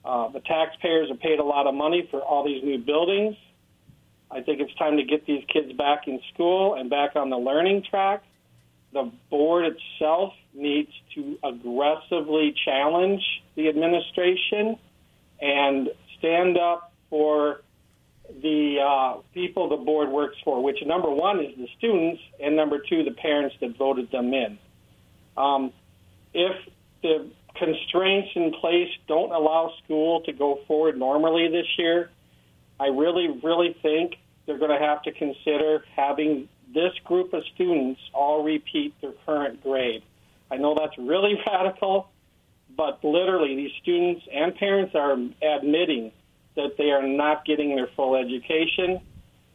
Uh, 0.04 0.28
the 0.28 0.40
taxpayers 0.40 1.08
have 1.08 1.20
paid 1.20 1.38
a 1.38 1.44
lot 1.44 1.66
of 1.66 1.74
money 1.74 2.06
for 2.10 2.20
all 2.20 2.44
these 2.44 2.62
new 2.62 2.78
buildings. 2.78 3.34
I 4.30 4.42
think 4.42 4.60
it's 4.60 4.74
time 4.74 4.98
to 4.98 5.04
get 5.04 5.24
these 5.26 5.42
kids 5.50 5.72
back 5.72 6.06
in 6.06 6.20
school 6.34 6.74
and 6.74 6.90
back 6.90 7.16
on 7.16 7.30
the 7.30 7.38
learning 7.38 7.84
track. 7.88 8.22
The 8.92 9.10
board 9.30 9.64
itself 9.64 10.34
needs 10.54 10.92
to 11.14 11.38
aggressively 11.42 12.54
challenge 12.64 13.22
the 13.54 13.68
administration 13.68 14.78
and 15.40 15.88
stand 16.18 16.58
up 16.58 16.92
for 17.08 17.62
the 18.42 18.78
uh, 18.80 19.20
people 19.32 19.68
the 19.68 19.76
board 19.76 20.10
works 20.10 20.36
for, 20.44 20.62
which 20.62 20.78
number 20.84 21.10
one 21.10 21.40
is 21.40 21.56
the 21.56 21.68
students, 21.78 22.20
and 22.42 22.56
number 22.56 22.78
two, 22.78 23.04
the 23.04 23.12
parents 23.12 23.56
that 23.60 23.76
voted 23.76 24.10
them 24.10 24.32
in. 24.34 24.58
Um, 25.36 25.72
if 26.34 26.56
the 27.02 27.30
constraints 27.54 28.30
in 28.34 28.52
place 28.60 28.90
don't 29.06 29.32
allow 29.32 29.72
school 29.84 30.20
to 30.22 30.32
go 30.32 30.60
forward 30.66 30.98
normally 30.98 31.48
this 31.48 31.66
year, 31.78 32.10
I 32.78 32.86
really, 32.86 33.28
really 33.42 33.76
think 33.82 34.16
they're 34.46 34.58
going 34.58 34.78
to 34.78 34.84
have 34.84 35.02
to 35.02 35.12
consider 35.12 35.84
having 35.96 36.48
this 36.72 36.92
group 37.04 37.32
of 37.32 37.42
students 37.54 38.00
all 38.12 38.42
repeat 38.42 38.94
their 39.00 39.12
current 39.26 39.62
grade. 39.62 40.02
I 40.50 40.56
know 40.56 40.74
that's 40.78 40.96
really 40.98 41.34
radical, 41.46 42.10
but 42.76 43.02
literally, 43.02 43.56
these 43.56 43.72
students 43.82 44.22
and 44.32 44.54
parents 44.54 44.94
are 44.94 45.12
admitting 45.12 46.12
that 46.58 46.76
they 46.76 46.90
are 46.90 47.06
not 47.06 47.44
getting 47.44 47.74
their 47.74 47.88
full 47.96 48.16
education. 48.16 49.00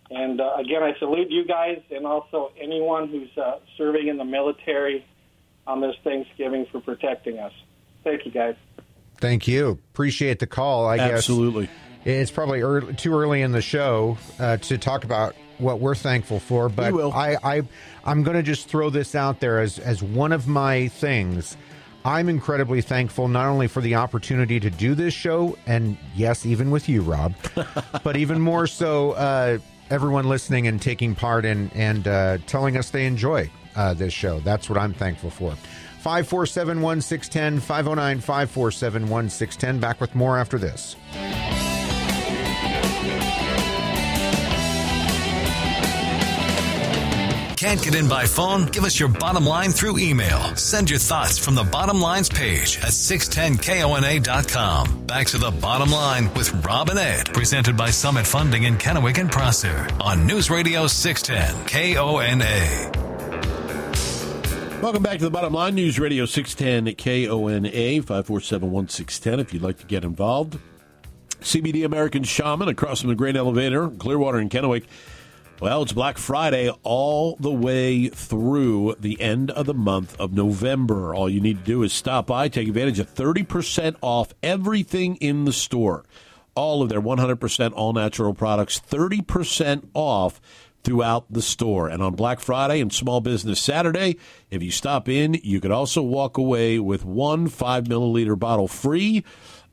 And 0.10 0.40
uh, 0.40 0.56
again, 0.58 0.84
I 0.84 0.98
salute 1.00 1.30
you 1.30 1.46
guys 1.46 1.82
and 1.92 2.06
also 2.06 2.52
anyone 2.60 3.10
who's 3.10 3.38
uh, 3.38 3.60
serving 3.78 4.08
in 4.08 4.18
the 4.18 4.26
military 4.26 5.06
on 5.68 5.82
this 5.82 5.96
Thanksgiving 6.04 6.66
for 6.72 6.82
protecting 6.82 7.40
us. 7.40 7.54
Thank 8.04 8.26
you, 8.26 8.32
guys. 8.32 8.56
Thank 9.18 9.48
you. 9.48 9.80
Appreciate 9.92 10.40
the 10.40 10.48
call. 10.48 10.88
I 10.88 10.98
Absolutely. 10.98 11.68
guess 11.68 11.76
it's 12.06 12.32
probably 12.32 12.62
early, 12.62 12.94
too 12.96 13.14
early 13.14 13.42
in 13.42 13.52
the 13.52 13.62
show 13.62 14.18
uh, 14.40 14.58
to 14.58 14.78
talk 14.78 15.04
about 15.04 15.36
what 15.58 15.80
we're 15.80 15.96
thankful 15.96 16.40
for, 16.40 16.68
but 16.68 16.94
I, 16.94 17.38
I 17.44 17.62
I'm 18.04 18.24
going 18.24 18.36
to 18.36 18.44
just 18.44 18.68
throw 18.68 18.90
this 18.90 19.16
out 19.16 19.40
there 19.40 19.60
as 19.60 19.80
as 19.80 20.04
one 20.04 20.32
of 20.32 20.48
my 20.48 20.90
things. 20.90 21.56
I'm 22.06 22.28
incredibly 22.28 22.82
thankful 22.82 23.28
not 23.28 23.48
only 23.48 23.68
for 23.68 23.82
the 23.82 23.96
opportunity 23.96 24.60
to 24.60 24.70
do 24.70 24.94
this 24.94 25.14
show, 25.14 25.58
and 25.66 25.98
yes, 26.16 26.46
even 26.46 26.70
with 26.70 26.90
you, 26.90 27.02
Rob, 27.02 27.34
but 28.04 28.18
even 28.18 28.42
more 28.42 28.68
so, 28.68 29.12
uh, 29.12 29.60
everyone 29.90 30.28
listening 30.28 30.68
and 30.68 30.82
taking 30.82 31.16
part 31.16 31.46
in 31.46 31.70
and 31.76 32.08
uh, 32.08 32.38
telling 32.46 32.78
us 32.78 32.90
they 32.90 33.06
enjoy 33.06 33.50
uh, 33.76 33.94
this 33.94 34.14
show. 34.14 34.40
That's 34.42 34.70
what 34.70 34.78
I'm 34.78 34.94
thankful 34.94 35.30
for. 35.30 35.56
547 36.02 36.82
1610, 36.82 37.62
509 37.62 38.20
547 38.20 39.10
1610. 39.10 39.80
Back 39.80 40.02
with 40.02 40.14
more 40.16 40.38
after 40.38 40.58
this. 40.58 40.98
Can't 47.64 47.82
get 47.82 47.96
in 47.96 48.10
by 48.10 48.26
phone? 48.26 48.66
Give 48.66 48.84
us 48.84 49.00
your 49.00 49.08
bottom 49.08 49.46
line 49.46 49.72
through 49.72 49.98
email. 49.98 50.54
Send 50.58 50.90
your 50.90 51.00
thoughts 51.00 51.38
from 51.38 51.56
the 51.56 51.64
bottom 51.64 52.02
lines 52.02 52.28
page 52.28 52.78
at 52.80 52.92
610kona.com. 52.92 55.06
Back 55.06 55.28
to 55.28 55.38
the 55.38 55.50
bottom 55.50 55.90
line 55.90 56.34
with 56.34 56.54
Rob 56.66 56.90
and 56.90 57.00
Ed, 57.00 57.34
presented 57.34 57.78
by 57.78 57.90
Summit 57.90 58.28
Funding 58.28 58.64
in 58.64 58.76
Kennewick 58.76 59.18
and 59.18 59.32
Prosser 59.32 59.88
on 60.02 60.28
News 60.28 60.50
Radio 60.50 60.88
610 60.88 61.96
KONA. 61.96 62.92
Welcome 64.82 65.02
back 65.02 65.20
to 65.20 65.24
the 65.24 65.32
bottom 65.32 65.54
line. 65.54 65.76
News 65.76 65.98
Radio 65.98 66.26
610 66.26 66.96
KONA 66.98 68.02
547 68.02 68.72
1610 68.72 69.40
if 69.40 69.54
you'd 69.54 69.64
like 69.64 69.78
to 69.78 69.86
get 69.86 70.04
involved. 70.04 70.60
CBD 71.40 71.86
American 71.86 72.24
Shaman 72.24 72.68
across 72.68 73.00
from 73.00 73.10
the 73.10 73.16
Grain 73.16 73.38
Elevator, 73.38 73.88
Clearwater 73.88 74.40
and 74.40 74.52
Kennewick. 74.52 74.84
Well, 75.60 75.84
it's 75.84 75.94
Black 75.94 76.18
Friday 76.18 76.70
all 76.82 77.38
the 77.38 77.52
way 77.52 78.10
through 78.10 78.96
the 79.00 79.22
end 79.22 79.52
of 79.52 79.66
the 79.66 79.74
month 79.74 80.20
of 80.20 80.34
November. 80.34 81.14
All 81.14 81.30
you 81.30 81.40
need 81.40 81.60
to 81.60 81.64
do 81.64 81.84
is 81.84 81.94
stop 81.94 82.28
by, 82.28 82.50
take 82.50 82.68
advantage 82.68 83.00
of 83.00 83.14
30% 83.14 83.96
off 84.02 84.34
everything 84.42 85.16
in 85.18 85.46
the 85.46 85.54
store. 85.54 86.04
All 86.56 86.82
of 86.82 86.90
their 86.90 87.02
100% 87.02 87.72
all 87.74 87.94
natural 87.94 88.34
products, 88.34 88.80
30% 88.80 89.88
off 89.94 90.42
throughout 90.84 91.32
the 91.32 91.42
store. 91.42 91.88
And 91.88 92.04
on 92.04 92.16
Black 92.16 92.40
Friday 92.40 92.82
and 92.82 92.92
Small 92.92 93.22
Business 93.22 93.62
Saturday, 93.62 94.18
if 94.50 94.62
you 94.62 94.72
stop 94.72 95.08
in, 95.08 95.36
you 95.44 95.62
could 95.62 95.72
also 95.72 96.02
walk 96.02 96.38
away 96.38 96.80
with 96.80 97.06
one 97.06 97.48
five 97.48 97.86
milliliter 97.86 98.38
bottle 98.38 98.68
free 98.68 99.24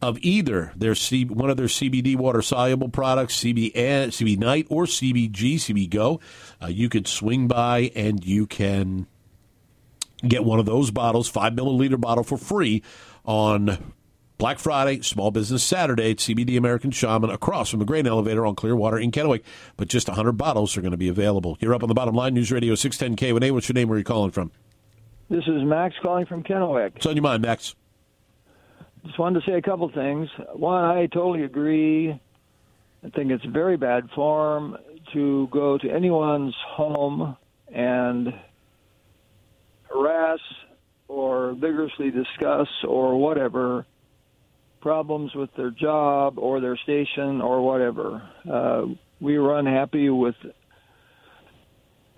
of 0.02 0.18
either 0.22 0.72
their 0.76 0.94
C, 0.94 1.24
one 1.24 1.50
of 1.50 1.56
their 1.56 1.66
CBD 1.66 2.16
water 2.16 2.42
soluble 2.42 2.88
products, 2.88 3.36
CB 3.36 3.74
CB 3.74 4.38
Night 4.38 4.66
or 4.70 4.84
CBG, 4.84 5.56
CB 5.56 5.90
Go. 5.90 6.20
Uh, 6.62 6.68
you 6.68 6.88
could 6.88 7.06
swing 7.06 7.48
by 7.48 7.90
and 7.94 8.24
you 8.24 8.46
can 8.46 9.06
get 10.26 10.44
one 10.44 10.58
of 10.58 10.66
those 10.66 10.90
bottles, 10.90 11.28
five 11.28 11.52
milliliter 11.52 12.00
bottle 12.00 12.24
for 12.24 12.38
free 12.38 12.82
on 13.24 13.94
Black 14.38 14.58
Friday, 14.58 15.02
Small 15.02 15.30
Business 15.30 15.62
Saturday 15.62 16.12
at 16.12 16.16
CBD 16.16 16.56
American 16.56 16.90
Shaman 16.90 17.28
across 17.28 17.68
from 17.68 17.78
the 17.78 17.84
grain 17.84 18.06
elevator 18.06 18.46
on 18.46 18.54
Clearwater 18.54 18.98
in 18.98 19.10
Kennewick. 19.10 19.42
But 19.76 19.88
just 19.88 20.08
100 20.08 20.32
bottles 20.32 20.76
are 20.76 20.80
going 20.80 20.92
to 20.92 20.96
be 20.96 21.08
available. 21.08 21.58
You're 21.60 21.74
up 21.74 21.82
on 21.82 21.88
the 21.88 21.94
bottom 21.94 22.14
line, 22.14 22.32
News 22.32 22.50
Radio 22.50 22.74
610 22.74 23.16
KONA. 23.16 23.52
What's 23.52 23.68
your 23.68 23.74
name? 23.74 23.88
Where 23.88 23.96
are 23.96 23.98
you 23.98 24.04
calling 24.04 24.30
from? 24.30 24.50
This 25.28 25.44
is 25.46 25.62
Max 25.62 25.94
calling 26.02 26.24
from 26.24 26.42
Kennewick. 26.42 26.94
What's 26.94 27.06
on 27.06 27.16
your 27.16 27.22
mind, 27.22 27.42
Max? 27.42 27.76
Just 29.04 29.18
wanted 29.18 29.42
to 29.42 29.50
say 29.50 29.56
a 29.56 29.62
couple 29.62 29.90
things. 29.90 30.28
One, 30.52 30.84
I 30.84 31.06
totally 31.06 31.44
agree. 31.44 32.10
I 32.10 33.08
think 33.10 33.30
it's 33.30 33.44
very 33.46 33.76
bad 33.76 34.10
form 34.14 34.76
to 35.14 35.48
go 35.50 35.78
to 35.78 35.90
anyone's 35.90 36.54
home 36.66 37.36
and 37.72 38.34
harass 39.88 40.40
or 41.08 41.54
vigorously 41.54 42.10
discuss 42.10 42.68
or 42.86 43.18
whatever 43.18 43.86
problems 44.80 45.34
with 45.34 45.50
their 45.56 45.70
job 45.70 46.38
or 46.38 46.60
their 46.60 46.76
station 46.76 47.40
or 47.40 47.62
whatever. 47.62 48.22
Uh, 48.50 48.86
we 49.20 49.38
were 49.38 49.58
unhappy 49.58 50.08
with 50.08 50.36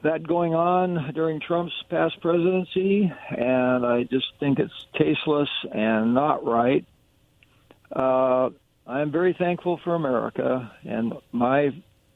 that 0.02 0.26
going 0.26 0.54
on 0.54 1.12
during 1.14 1.40
Trump's 1.40 1.73
past 1.88 2.21
presidency, 2.21 3.12
and 3.30 3.87
I 3.87 4.04
just 4.04 4.26
think 4.40 4.59
it's 4.59 4.73
tasteless 4.99 5.49
and 5.73 6.14
not 6.14 6.44
right. 6.44 6.85
Uh, 7.94 8.50
I'm 8.87 9.12
very 9.12 9.35
thankful 9.38 9.80
for 9.85 9.94
America 9.94 10.73
and 10.85 11.12
my 11.30 11.71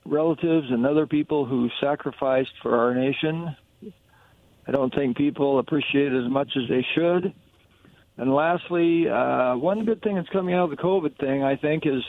relatives 0.05 0.67
and 0.71 0.87
other 0.87 1.07
people 1.07 1.45
who 1.45 1.69
sacrificed 1.81 2.53
for 2.63 2.77
our 2.77 2.95
nation. 2.95 3.57
I 4.67 4.73
don't 4.73 4.95
think 4.95 5.17
people 5.17 5.59
appreciate 5.59 6.13
it 6.13 6.25
as 6.25 6.31
much 6.31 6.51
as 6.57 6.69
they 6.69 6.85
should. 6.95 7.33
And 8.19 8.35
lastly, 8.35 9.09
uh, 9.09 9.57
one 9.57 9.85
good 9.85 10.03
thing 10.03 10.17
that's 10.17 10.29
coming 10.31 10.55
out 10.55 10.65
of 10.65 10.71
the 10.71 10.83
COVID 10.83 11.19
thing, 11.19 11.45
I 11.45 11.57
think, 11.57 11.87
is 11.87 12.03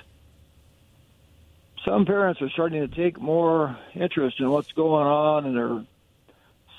some 1.87 2.05
parents 2.05 2.41
are 2.41 2.49
starting 2.49 2.87
to 2.87 2.93
take 2.93 3.19
more 3.19 3.77
interest 3.95 4.41
in 4.41 4.49
what's 4.49 4.71
going 4.73 5.07
on 5.07 5.45
in 5.45 5.55
their 5.55 5.85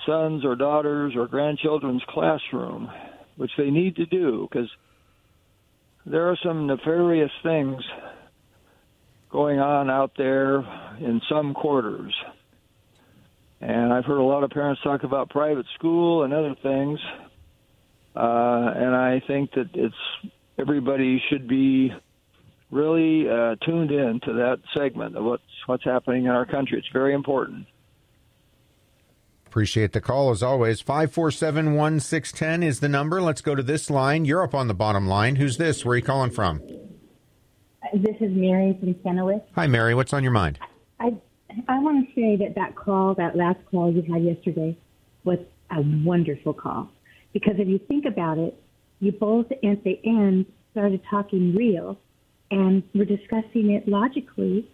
sons 0.05 0.45
or 0.45 0.55
daughters 0.55 1.15
or 1.17 1.27
grandchildren's 1.27 2.03
classroom, 2.09 2.91
which 3.37 3.53
they 3.57 3.71
need 3.71 3.97
to 3.97 4.05
do 4.05 4.47
because 4.51 4.71
there 6.05 6.29
are 6.29 6.37
some 6.43 6.67
nefarious 6.67 7.31
things 7.43 7.83
going 9.31 9.59
on 9.59 9.89
out 9.89 10.13
there 10.19 10.59
in 11.01 11.23
some 11.29 11.55
quarters. 11.55 12.15
And 13.61 13.93
I've 13.93 14.05
heard 14.05 14.19
a 14.19 14.23
lot 14.23 14.45
of 14.45 14.51
parents 14.51 14.83
talk 14.83 15.05
about 15.05 15.31
private 15.31 15.67
school 15.75 16.23
and 16.23 16.35
other 16.35 16.55
things. 16.63 17.01
Uh, 18.15 18.73
and 18.77 18.95
I 18.95 19.23
think 19.27 19.53
that 19.53 19.71
it's 19.75 19.95
everybody 20.59 21.23
should 21.31 21.49
be 21.49 21.93
really 22.71 23.29
uh, 23.29 23.57
tuned 23.65 23.91
in 23.91 24.21
to 24.25 24.33
that 24.35 24.61
segment 24.77 25.17
of 25.17 25.25
what's 25.25 25.43
what's 25.67 25.85
happening 25.85 26.25
in 26.25 26.31
our 26.31 26.47
country. 26.47 26.79
It's 26.79 26.89
very 26.93 27.15
important. 27.15 27.67
Appreciate 29.47 29.93
the 29.93 30.01
call 30.01 30.31
as 30.31 30.43
always. 30.43 30.81
547 30.83 31.75
1610 31.75 32.63
is 32.63 32.81
the 32.81 32.89
number. 32.89 33.23
Let's 33.23 33.41
go 33.41 33.55
to 33.55 33.63
this 33.63 33.89
line. 33.89 34.27
You're 34.27 34.43
up 34.43 34.55
on 34.55 34.69
the 34.69 34.75
bottom 34.75 35.07
line. 35.07 35.37
Who's 35.37 35.57
this? 35.57 35.85
Where 35.85 35.95
are 35.95 35.97
you 35.97 36.03
calling 36.03 36.31
from? 36.31 36.61
This 37.95 38.17
is 38.21 38.31
Mary 38.33 38.77
from 38.79 38.95
Kennewick. 38.95 39.43
Hi, 39.55 39.67
Mary. 39.67 39.95
What's 39.95 40.13
on 40.13 40.23
your 40.23 40.33
mind? 40.33 40.59
I 41.01 41.15
I 41.67 41.79
want 41.79 42.07
to 42.07 42.15
say 42.15 42.37
that 42.37 42.55
that 42.57 42.77
call, 42.77 43.15
that 43.15 43.37
last 43.37 43.59
call 43.71 43.91
you 43.91 44.03
had 44.03 44.23
yesterday, 44.23 44.77
was 45.25 45.39
a 45.71 45.81
wonderful 46.05 46.53
call 46.53 46.91
because 47.33 47.55
if 47.59 47.69
you 47.69 47.79
think 47.79 48.05
about 48.05 48.39
it, 48.39 48.61
you 49.01 49.13
both 49.13 49.51
at 49.51 49.85
the 49.85 49.99
end 50.05 50.47
started 50.73 51.01
talking 51.11 51.55
real, 51.55 51.99
and 52.51 52.83
we're 52.95 53.05
discussing 53.05 53.71
it 53.71 53.87
logically, 53.87 54.69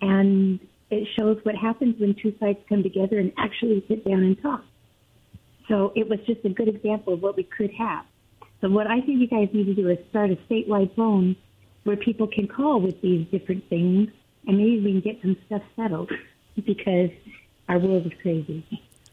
and 0.00 0.60
it 0.90 1.06
shows 1.18 1.38
what 1.44 1.54
happens 1.54 2.00
when 2.00 2.14
two 2.14 2.34
sides 2.40 2.58
come 2.68 2.82
together 2.82 3.18
and 3.18 3.32
actually 3.38 3.84
sit 3.88 4.04
down 4.04 4.22
and 4.22 4.40
talk. 4.40 4.64
So 5.68 5.92
it 5.94 6.08
was 6.08 6.18
just 6.26 6.44
a 6.44 6.48
good 6.48 6.68
example 6.68 7.14
of 7.14 7.22
what 7.22 7.36
we 7.36 7.44
could 7.44 7.70
have. 7.72 8.04
So 8.60 8.68
what 8.68 8.86
I 8.88 9.00
think 9.00 9.20
you 9.20 9.28
guys 9.28 9.48
need 9.52 9.66
to 9.66 9.74
do 9.74 9.88
is 9.88 9.98
start 10.10 10.30
a 10.30 10.36
statewide 10.50 10.94
phone 10.96 11.36
where 11.84 11.96
people 11.96 12.26
can 12.26 12.48
call 12.48 12.80
with 12.80 13.00
these 13.00 13.26
different 13.28 13.68
things, 13.68 14.10
and 14.46 14.58
maybe 14.58 14.80
we 14.80 14.92
can 14.92 15.00
get 15.00 15.22
some 15.22 15.36
stuff 15.46 15.62
settled 15.76 16.10
because 16.66 17.10
our 17.68 17.78
world 17.78 18.04
is 18.06 18.12
crazy. 18.20 18.66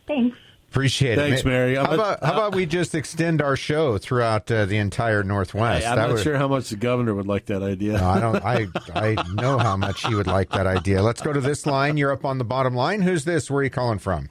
Thanks. 0.08 0.38
Appreciate 0.70 1.16
Thanks, 1.16 1.28
it. 1.28 1.30
Thanks, 1.30 1.46
Mary. 1.46 1.76
How 1.76 1.86
I'm 1.86 1.94
about, 1.94 2.24
how 2.24 2.34
about 2.34 2.56
we 2.56 2.66
just 2.66 2.94
extend 2.94 3.42
our 3.42 3.56
show 3.56 3.98
throughout 3.98 4.52
uh, 4.52 4.66
the 4.66 4.78
entire 4.78 5.24
Northwest? 5.24 5.88
I'm 5.88 5.96
That 5.96 6.08
not 6.08 6.14
would- 6.16 6.24
sure 6.24 6.38
how 6.38 6.48
much 6.50 6.70
the 6.70 6.76
governor 6.76 7.14
would 7.16 7.26
like 7.26 7.46
that 7.46 7.64
idea. 7.64 7.94
No, 7.94 8.08
I 8.08 8.20
don't. 8.20 8.46
I 8.46 8.68
I 8.94 9.24
know 9.34 9.58
how 9.58 9.78
much 9.78 10.06
he 10.06 10.14
would 10.14 10.28
like 10.28 10.50
that 10.52 10.68
idea. 10.68 11.02
Let's 11.02 11.22
go 11.22 11.32
to 11.32 11.40
this 11.42 11.66
line. 11.66 11.96
You're 11.98 12.12
up 12.12 12.26
on 12.26 12.38
the 12.38 12.44
bottom 12.44 12.76
line. 12.76 13.02
Who's 13.02 13.24
this? 13.24 13.50
Where 13.50 13.62
are 13.62 13.64
you 13.64 13.70
calling 13.70 13.98
from? 14.00 14.30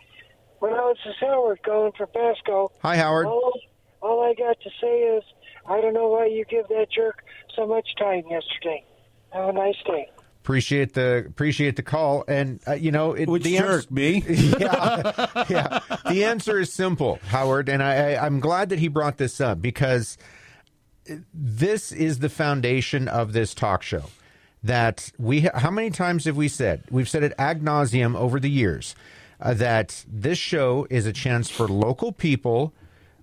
Well, 0.60 0.88
this 0.94 0.98
is 1.12 1.14
Howard 1.20 1.62
calling 1.64 1.92
from 1.96 2.08
Pasco. 2.14 2.70
Hi, 2.82 2.96
Howard. 2.96 3.26
All, 3.26 3.52
all 4.02 4.22
I 4.24 4.34
got 4.34 4.60
to 4.60 4.70
say 4.80 5.02
is, 5.16 5.24
I 5.66 5.80
don't 5.80 5.94
know 5.94 6.08
why 6.08 6.26
you 6.26 6.44
give 6.44 6.68
that 6.68 6.88
jerk 6.94 7.24
so 7.56 7.66
much 7.66 7.88
time 7.98 8.24
yesterday. 8.30 8.84
Have 9.32 9.48
a 9.48 9.52
nice 9.52 9.76
day. 9.86 10.10
Appreciate 10.46 10.94
the 10.94 11.24
appreciate 11.26 11.74
the 11.74 11.82
call. 11.82 12.24
And 12.28 12.60
uh, 12.68 12.74
you 12.74 12.92
know, 12.92 13.14
it, 13.14 13.28
Which 13.28 13.42
the 13.42 13.56
jerk, 13.56 13.68
ans- 13.68 13.90
me? 13.90 14.22
yeah, 14.28 15.44
yeah. 15.48 15.80
The 16.08 16.22
answer 16.22 16.60
is 16.60 16.72
simple, 16.72 17.18
Howard, 17.26 17.68
and 17.68 17.82
I, 17.82 18.12
I, 18.12 18.24
I'm 18.24 18.38
glad 18.38 18.68
that 18.68 18.78
he 18.78 18.86
brought 18.86 19.16
this 19.16 19.40
up 19.40 19.60
because 19.60 20.16
this 21.34 21.90
is 21.90 22.20
the 22.20 22.28
foundation 22.28 23.08
of 23.08 23.32
this 23.32 23.54
talk 23.54 23.82
show. 23.82 24.04
That 24.62 25.10
we, 25.18 25.40
how 25.52 25.72
many 25.72 25.90
times 25.90 26.26
have 26.26 26.36
we 26.36 26.46
said? 26.46 26.84
We've 26.92 27.08
said 27.08 27.24
it 27.24 27.32
ad 27.38 27.62
nauseum 27.62 28.14
over 28.14 28.38
the 28.38 28.48
years 28.48 28.94
uh, 29.40 29.52
that 29.54 30.04
this 30.06 30.38
show 30.38 30.86
is 30.90 31.06
a 31.06 31.12
chance 31.12 31.50
for 31.50 31.66
local 31.66 32.12
people 32.12 32.72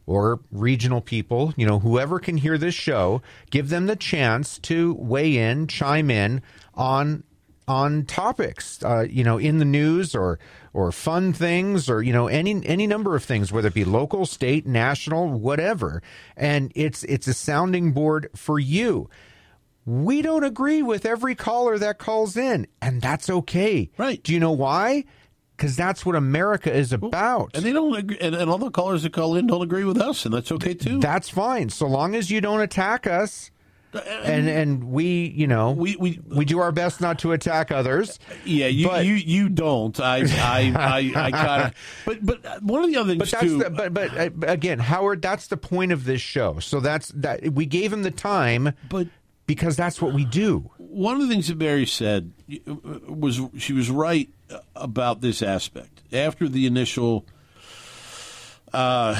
or 0.06 0.40
regional 0.52 1.02
people, 1.02 1.54
you 1.56 1.66
know, 1.66 1.80
whoever 1.80 2.20
can 2.20 2.38
hear 2.38 2.58
this 2.58 2.76
show, 2.76 3.22
give 3.50 3.70
them 3.70 3.86
the 3.86 3.96
chance 3.96 4.60
to 4.60 4.94
weigh 4.96 5.38
in, 5.38 5.68
chime 5.68 6.10
in 6.12 6.42
on 6.74 7.24
on 7.66 8.04
topics, 8.04 8.84
uh, 8.84 9.06
you 9.10 9.24
know, 9.24 9.38
in 9.38 9.58
the 9.58 9.66
news 9.66 10.16
or 10.16 10.40
or 10.74 10.92
fun 10.92 11.32
things 11.32 11.90
or 11.90 12.02
you 12.02 12.12
know 12.12 12.28
any 12.28 12.66
any 12.66 12.88
number 12.88 13.16
of 13.16 13.24
things, 13.24 13.52
whether 13.52 13.70
it 13.70 13.74
be 13.74 13.86
local, 13.86 14.26
state, 14.26 14.66
national, 14.66 15.30
whatever. 15.30 16.02
And 16.36 16.72
it's 16.76 17.04
it's 17.04 17.28
a 17.28 17.34
sounding 17.34 17.92
board 17.92 18.30
for 18.36 18.60
you. 18.60 19.10
We 19.86 20.22
don't 20.22 20.46
agree 20.46 20.82
with 20.82 21.06
every 21.06 21.36
caller 21.36 21.78
that 21.78 21.98
calls 21.98 22.38
in, 22.38 22.68
and 22.82 23.02
that's 23.02 23.30
okay. 23.30 23.90
Right. 23.98 24.22
Do 24.24 24.34
you 24.34 24.40
know 24.40 24.52
why? 24.52 25.06
Because 25.64 25.78
that's 25.78 26.06
what 26.06 26.18
America 26.18 26.70
is 26.76 26.92
about. 26.92 27.52
And 27.56 27.64
they 27.64 27.72
don't 27.72 27.96
agree, 27.96 28.18
and, 28.20 28.36
and 28.36 28.50
all 28.52 28.58
the 28.58 28.70
callers 28.70 29.04
that 29.04 29.14
call 29.14 29.38
in 29.38 29.48
don't 29.48 29.62
agree 29.62 29.86
with 29.86 29.98
us, 29.98 30.26
and 30.26 30.34
that's 30.34 30.52
okay 30.52 30.74
too. 30.74 31.00
That's 31.00 31.30
fine, 31.30 31.70
so 31.70 31.88
long 31.88 32.16
as 32.16 32.30
you 32.30 32.42
don't 32.42 32.60
attack 32.60 33.08
us, 33.08 33.50
and 33.94 34.50
and 34.50 34.84
we, 34.92 35.28
you 35.34 35.48
know, 35.48 35.72
we 35.72 35.96
we 35.96 36.20
we 36.28 36.44
do 36.44 36.60
our 36.60 36.74
best 36.74 37.00
not 37.00 37.20
to 37.20 37.32
attack 37.32 37.72
others. 37.72 38.20
yeah, 38.44 38.68
you 38.68 38.90
But- 38.90 39.06
you 39.06 39.14
you 39.14 39.48
don't. 39.48 39.98
I 40.02 40.18
I 40.26 40.74
I, 40.76 41.28
I 41.28 41.32
kind 41.32 41.64
of. 41.64 41.74
But 42.06 42.26
but 42.26 42.62
one 42.64 42.84
of 42.84 42.90
the 42.90 42.98
other 42.98 43.12
things 43.12 43.20
But 43.20 43.32
that's 43.32 43.44
too. 43.44 43.60
the, 43.60 43.70
but 43.70 43.94
but 43.94 44.18
uh, 44.18 44.30
again, 44.46 44.80
Howard, 44.80 45.22
that's 45.22 45.48
the 45.48 45.56
point 45.56 45.94
of 45.94 46.04
this 46.04 46.20
show. 46.20 46.60
So 46.60 46.82
that's 46.82 47.08
that 47.16 47.54
we 47.54 47.66
gave 47.66 47.94
him 47.94 48.04
the 48.04 48.12
time, 48.12 48.74
but 48.90 49.08
because 49.46 49.76
that's 49.76 50.02
what 50.02 50.14
we 50.14 50.26
do. 50.26 50.72
one 50.78 51.16
of 51.16 51.22
the 51.22 51.28
things 51.28 51.48
that 51.48 51.58
Mary 51.58 51.86
said 51.86 52.32
uh, 52.68 52.74
was 53.08 53.42
she 53.58 53.74
was 53.74 53.90
right 53.90 54.30
about 54.76 55.22
this 55.22 55.42
aspect. 55.42 56.02
After 56.12 56.48
the 56.48 56.66
initial, 56.66 57.26
uh, 58.72 59.16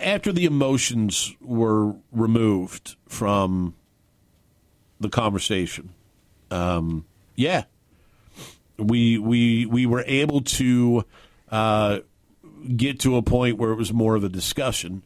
after 0.00 0.32
the 0.32 0.44
emotions 0.44 1.34
were 1.40 1.94
removed 2.12 2.96
from 3.08 3.74
the 5.00 5.08
conversation, 5.08 5.90
um, 6.50 7.04
yeah, 7.34 7.64
we 8.78 9.18
we 9.18 9.66
we 9.66 9.86
were 9.86 10.04
able 10.06 10.40
to 10.42 11.04
uh, 11.50 12.00
get 12.76 13.00
to 13.00 13.16
a 13.16 13.22
point 13.22 13.58
where 13.58 13.72
it 13.72 13.76
was 13.76 13.92
more 13.92 14.14
of 14.14 14.24
a 14.24 14.28
discussion 14.28 15.02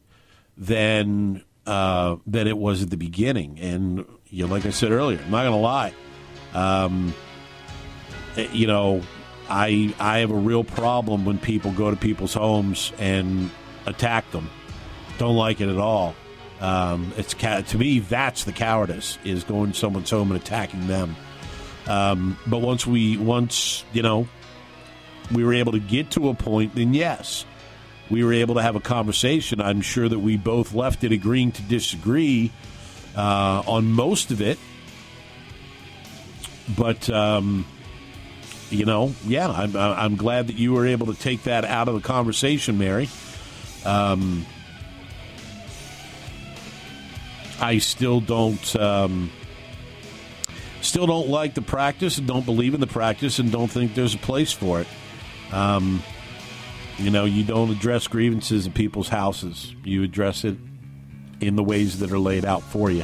than 0.57 1.43
uh, 1.71 2.17
than 2.27 2.47
it 2.47 2.57
was 2.57 2.83
at 2.83 2.89
the 2.89 2.97
beginning. 2.97 3.57
And 3.61 4.05
you 4.29 4.45
know, 4.45 4.51
like 4.51 4.65
I 4.65 4.71
said 4.71 4.91
earlier, 4.91 5.21
I'm 5.23 5.31
not 5.31 5.43
going 5.43 5.53
to 5.53 5.57
lie. 5.57 5.93
Um, 6.53 7.13
eh, 8.35 8.49
you 8.51 8.67
know, 8.67 9.01
I 9.49 9.95
I 9.97 10.17
have 10.19 10.31
a 10.31 10.35
real 10.35 10.65
problem 10.65 11.23
when 11.23 11.39
people 11.39 11.71
go 11.71 11.89
to 11.89 11.95
people's 11.95 12.33
homes 12.33 12.91
and 12.99 13.49
attack 13.85 14.29
them. 14.31 14.49
Don't 15.17 15.37
like 15.37 15.61
it 15.61 15.69
at 15.69 15.77
all. 15.77 16.13
Um, 16.59 17.13
it's 17.15 17.33
to 17.33 17.77
me 17.77 17.99
that's 17.99 18.43
the 18.43 18.51
cowardice 18.51 19.17
is 19.23 19.45
going 19.45 19.71
to 19.71 19.77
someone's 19.77 20.09
home 20.09 20.29
and 20.29 20.41
attacking 20.41 20.87
them. 20.87 21.15
Um, 21.87 22.37
but 22.47 22.57
once 22.57 22.85
we 22.85 23.15
once 23.15 23.85
you 23.93 24.01
know 24.01 24.27
we 25.31 25.45
were 25.45 25.53
able 25.53 25.71
to 25.71 25.79
get 25.79 26.11
to 26.11 26.27
a 26.27 26.33
point, 26.33 26.75
then 26.75 26.93
yes, 26.93 27.45
we 28.11 28.23
were 28.23 28.33
able 28.33 28.55
to 28.55 28.61
have 28.61 28.75
a 28.75 28.81
conversation. 28.81 29.61
I'm 29.61 29.81
sure 29.81 30.07
that 30.07 30.19
we 30.19 30.35
both 30.37 30.73
left 30.73 31.03
it 31.03 31.13
agreeing 31.13 31.53
to 31.53 31.61
disagree 31.63 32.51
uh, 33.15 33.63
on 33.65 33.91
most 33.91 34.31
of 34.31 34.41
it. 34.41 34.59
But 36.77 37.09
um, 37.09 37.65
you 38.69 38.85
know, 38.85 39.13
yeah, 39.25 39.49
I'm 39.49 39.75
I'm 39.75 40.15
glad 40.17 40.47
that 40.47 40.57
you 40.57 40.73
were 40.73 40.85
able 40.85 41.07
to 41.07 41.19
take 41.19 41.43
that 41.43 41.65
out 41.65 41.87
of 41.87 41.95
the 41.95 42.01
conversation, 42.01 42.77
Mary. 42.77 43.09
Um, 43.85 44.45
I 47.59 47.77
still 47.79 48.19
don't. 48.19 48.75
Um, 48.75 49.31
still 50.81 51.05
don't 51.05 51.29
like 51.29 51.53
the 51.53 51.61
practice 51.61 52.17
and 52.17 52.27
don't 52.27 52.45
believe 52.45 52.73
in 52.73 52.79
the 52.79 52.87
practice 52.87 53.39
and 53.39 53.51
don't 53.51 53.69
think 53.69 53.93
there's 53.93 54.15
a 54.15 54.19
place 54.19 54.51
for 54.51 54.81
it. 54.81 54.87
Um, 55.51 56.01
You 56.97 57.09
know, 57.09 57.25
you 57.25 57.43
don't 57.43 57.69
address 57.71 58.07
grievances 58.07 58.65
in 58.65 58.73
people's 58.73 59.09
houses. 59.09 59.73
You 59.83 60.03
address 60.03 60.43
it 60.43 60.57
in 61.39 61.55
the 61.55 61.63
ways 61.63 61.99
that 61.99 62.11
are 62.11 62.19
laid 62.19 62.45
out 62.45 62.61
for 62.61 62.91
you. 62.91 63.03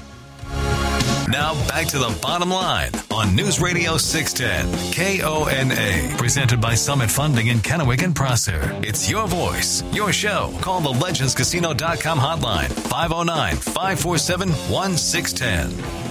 Now 1.30 1.56
back 1.67 1.88
to 1.88 1.97
the 1.97 2.17
bottom 2.21 2.50
line 2.50 2.91
on 3.12 3.36
News 3.36 3.60
Radio 3.60 3.97
610 3.97 5.19
KONA, 5.21 6.15
presented 6.17 6.62
by 6.62 6.73
Summit 6.73 7.12
Funding 7.12 7.47
in 7.47 7.58
Kennewick 7.58 8.02
and 8.02 8.15
Prosser. 8.15 8.71
It's 8.82 9.10
your 9.10 9.28
voice, 9.28 9.84
your 9.93 10.13
show. 10.13 10.54
Call 10.62 10.80
the 10.80 10.93
legendscasino.com 10.93 12.17
hotline 12.17 12.71
509 12.71 13.56
547 13.58 14.50
1610. 14.69 16.07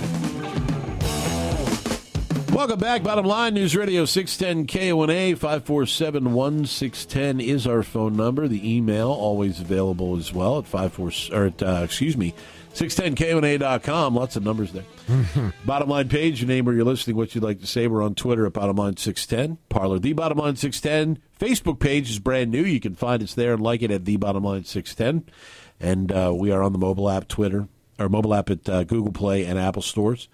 Welcome 2.56 2.78
back. 2.78 3.02
Bottom 3.02 3.26
line 3.26 3.52
News 3.52 3.76
Radio 3.76 4.06
610 4.06 4.66
KONA 4.66 5.36
547 5.36 6.32
1610 6.32 7.38
is 7.38 7.66
our 7.66 7.82
phone 7.82 8.16
number. 8.16 8.48
The 8.48 8.76
email 8.76 9.10
always 9.10 9.60
available 9.60 10.16
as 10.16 10.32
well 10.32 10.60
at 10.60 10.66
54 10.66 11.10
or 11.38 11.46
at, 11.48 11.62
uh, 11.62 11.82
excuse 11.84 12.16
me 12.16 12.32
610KONA.com. 12.72 14.14
Lots 14.14 14.36
of 14.36 14.42
numbers 14.42 14.72
there. 14.72 15.52
Bottom 15.66 15.90
line 15.90 16.08
page, 16.08 16.40
your 16.40 16.48
name 16.48 16.64
where 16.64 16.74
you're 16.74 16.86
listening, 16.86 17.16
what 17.16 17.34
you'd 17.34 17.44
like 17.44 17.60
to 17.60 17.66
say. 17.66 17.88
We're 17.88 18.02
on 18.02 18.14
Twitter 18.14 18.46
at 18.46 18.54
Bottom 18.54 18.76
Line 18.76 18.96
610. 18.96 19.58
Parler, 19.68 19.98
The 19.98 20.14
Bottom 20.14 20.38
Line 20.38 20.56
610. 20.56 21.22
Facebook 21.38 21.78
page 21.78 22.08
is 22.08 22.18
brand 22.18 22.50
new. 22.50 22.62
You 22.62 22.80
can 22.80 22.94
find 22.94 23.22
us 23.22 23.34
there 23.34 23.52
and 23.52 23.62
like 23.62 23.82
it 23.82 23.90
at 23.90 24.06
The 24.06 24.16
Bottom 24.16 24.44
Line 24.44 24.64
610. 24.64 25.30
And 25.78 26.10
uh, 26.10 26.32
we 26.34 26.52
are 26.52 26.62
on 26.62 26.72
the 26.72 26.78
mobile 26.78 27.10
app, 27.10 27.28
Twitter, 27.28 27.68
or 27.98 28.08
mobile 28.08 28.34
app 28.34 28.50
at 28.50 28.68
uh, 28.68 28.84
Google 28.84 29.12
Play 29.12 29.44
and 29.44 29.58
Apple 29.58 29.82
stores. 29.82 30.28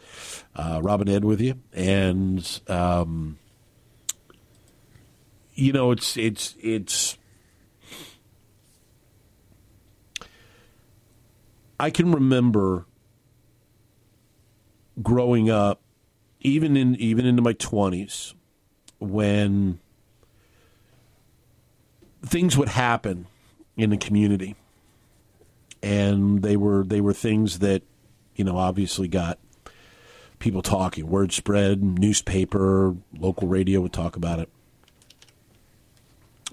Uh, 0.54 0.80
Robin 0.82 1.08
Ed 1.08 1.24
with 1.24 1.40
you, 1.40 1.54
and 1.72 2.60
um, 2.68 3.38
you 5.54 5.72
know 5.72 5.90
it's 5.90 6.16
it's 6.16 6.56
it's. 6.60 7.18
I 11.78 11.90
can 11.90 12.12
remember 12.12 12.86
growing 15.02 15.50
up, 15.50 15.82
even 16.40 16.76
in 16.76 16.96
even 16.96 17.26
into 17.26 17.42
my 17.42 17.52
twenties, 17.54 18.34
when 18.98 19.80
things 22.24 22.56
would 22.56 22.68
happen 22.68 23.26
in 23.76 23.90
the 23.90 23.96
community 23.96 24.54
and 25.82 26.42
they 26.42 26.56
were 26.56 26.84
they 26.84 27.00
were 27.00 27.12
things 27.12 27.58
that 27.60 27.82
you 28.34 28.44
know 28.44 28.56
obviously 28.56 29.08
got 29.08 29.38
people 30.38 30.62
talking. 30.62 31.06
Word 31.06 31.32
spread 31.32 31.82
newspaper 31.82 32.96
local 33.16 33.48
radio 33.48 33.80
would 33.80 33.92
talk 33.92 34.16
about 34.16 34.38
it. 34.38 34.48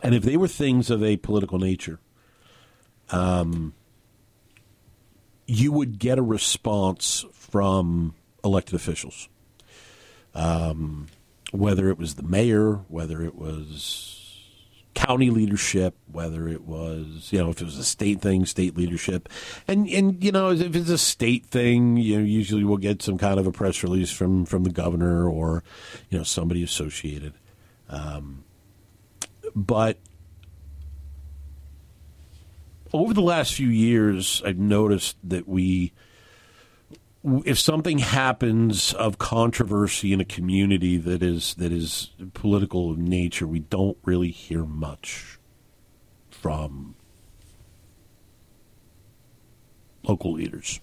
And 0.02 0.16
if 0.16 0.24
they 0.24 0.38
were 0.38 0.48
things 0.48 0.90
of 0.90 1.04
a 1.04 1.18
political 1.18 1.60
nature 1.60 2.00
um, 3.12 3.74
you 5.48 5.72
would 5.72 6.00
get 6.00 6.20
a 6.20 6.22
response 6.22 7.26
from 7.34 8.14
elected 8.44 8.76
officials. 8.76 9.28
Um, 10.36 11.08
whether 11.52 11.90
it 11.90 11.98
was 11.98 12.16
the 12.16 12.24
mayor 12.24 12.82
whether 12.88 13.24
it 13.24 13.34
was 13.34 14.19
county 14.94 15.30
leadership, 15.30 15.96
whether 16.12 16.48
it 16.48 16.64
was 16.64 17.30
you 17.32 17.40
know 17.40 17.50
if 17.50 17.62
it 17.62 17.66
was 17.66 17.78
a 17.78 17.84
state 17.84 18.22
thing, 18.22 18.46
state 18.46 18.76
leadership, 18.76 19.30
and 19.68 19.88
and 19.90 20.24
you 20.24 20.32
know 20.32 20.52
if 20.52 20.76
it's 20.76 20.90
a 20.90 20.98
state 20.98 21.46
thing, 21.46 21.98
you 21.98 22.18
know 22.18 22.24
usually 22.24 22.64
we'll 22.64 22.78
get 22.78 23.02
some 23.02 23.18
kind 23.18 23.40
of 23.40 23.48
a 23.48 23.52
press 23.52 23.84
release 23.84 24.12
from 24.12 24.46
from 24.46 24.64
the 24.64 24.70
governor 24.70 25.30
or 25.30 25.64
you 26.10 26.18
know 26.18 26.24
somebody 26.24 26.64
associated, 26.64 27.34
um, 27.90 28.44
but. 29.56 29.98
Over 32.92 33.14
the 33.14 33.22
last 33.22 33.54
few 33.54 33.68
years, 33.68 34.42
I've 34.44 34.58
noticed 34.58 35.16
that 35.24 35.48
we, 35.48 35.94
if 37.24 37.60
something 37.60 38.00
happens 38.00 38.94
of 38.94 39.18
controversy 39.18 40.14
in 40.14 40.22
a 40.22 40.26
community 40.26 40.98
that 40.98 41.22
is 41.22 41.54
that 41.56 41.72
is 41.72 42.12
political 42.34 42.94
in 42.94 43.06
nature, 43.06 43.46
we 43.46 43.60
don't 43.60 43.98
really 44.06 44.32
hear 44.32 44.64
much 44.64 45.38
from 46.30 46.96
local 50.04 50.34
leaders. 50.34 50.80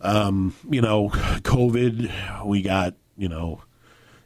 Um, 0.00 0.54
you 0.68 0.80
know, 0.80 1.10
COVID, 1.10 2.44
we 2.46 2.62
got, 2.62 2.94
you 3.16 3.28
know, 3.28 3.62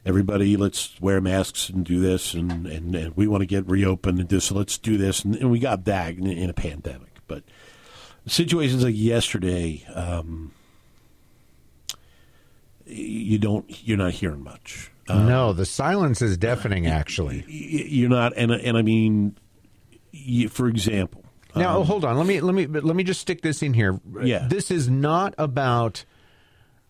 everybody, 0.05 0.57
let's 0.57 0.99
wear 0.99 1.21
masks 1.21 1.69
and 1.69 1.85
do 1.85 1.99
this, 1.99 2.33
and, 2.33 2.65
and, 2.65 2.95
and 2.95 3.15
we 3.15 3.27
want 3.27 3.41
to 3.41 3.45
get 3.45 3.67
reopened 3.69 4.19
and 4.19 4.29
this, 4.29 4.45
so 4.45 4.55
let's 4.55 4.77
do 4.77 4.97
this. 4.97 5.23
And, 5.23 5.35
and 5.35 5.51
we 5.51 5.59
got 5.59 5.85
that 5.85 6.15
in, 6.15 6.25
in, 6.25 6.49
a 6.49 6.53
pandemic. 6.53 7.19
But 7.27 7.43
situations 8.25 8.83
like 8.83 8.95
yesterday, 8.95 9.85
um, 9.93 10.51
you 12.87 13.37
don't 13.37 13.65
you're 13.87 13.97
not 13.97 14.13
hearing 14.13 14.43
much. 14.43 14.91
Um, 15.09 15.27
no, 15.27 15.53
the 15.53 15.65
silence 15.65 16.21
is 16.21 16.37
deafening. 16.37 16.87
Actually, 16.87 17.45
you're 17.47 18.09
not, 18.09 18.33
and 18.35 18.51
and 18.51 18.77
I 18.77 18.81
mean, 18.81 19.37
you, 20.11 20.49
for 20.49 20.67
example. 20.67 21.23
Now, 21.55 21.79
um, 21.79 21.85
hold 21.85 22.05
on. 22.05 22.17
Let 22.17 22.27
me 22.27 22.41
let 22.41 22.53
me 22.53 22.67
let 22.67 22.95
me 22.95 23.03
just 23.03 23.21
stick 23.21 23.41
this 23.41 23.63
in 23.63 23.73
here. 23.73 23.99
Yeah, 24.21 24.47
this 24.47 24.69
is 24.69 24.89
not 24.89 25.33
about 25.37 26.03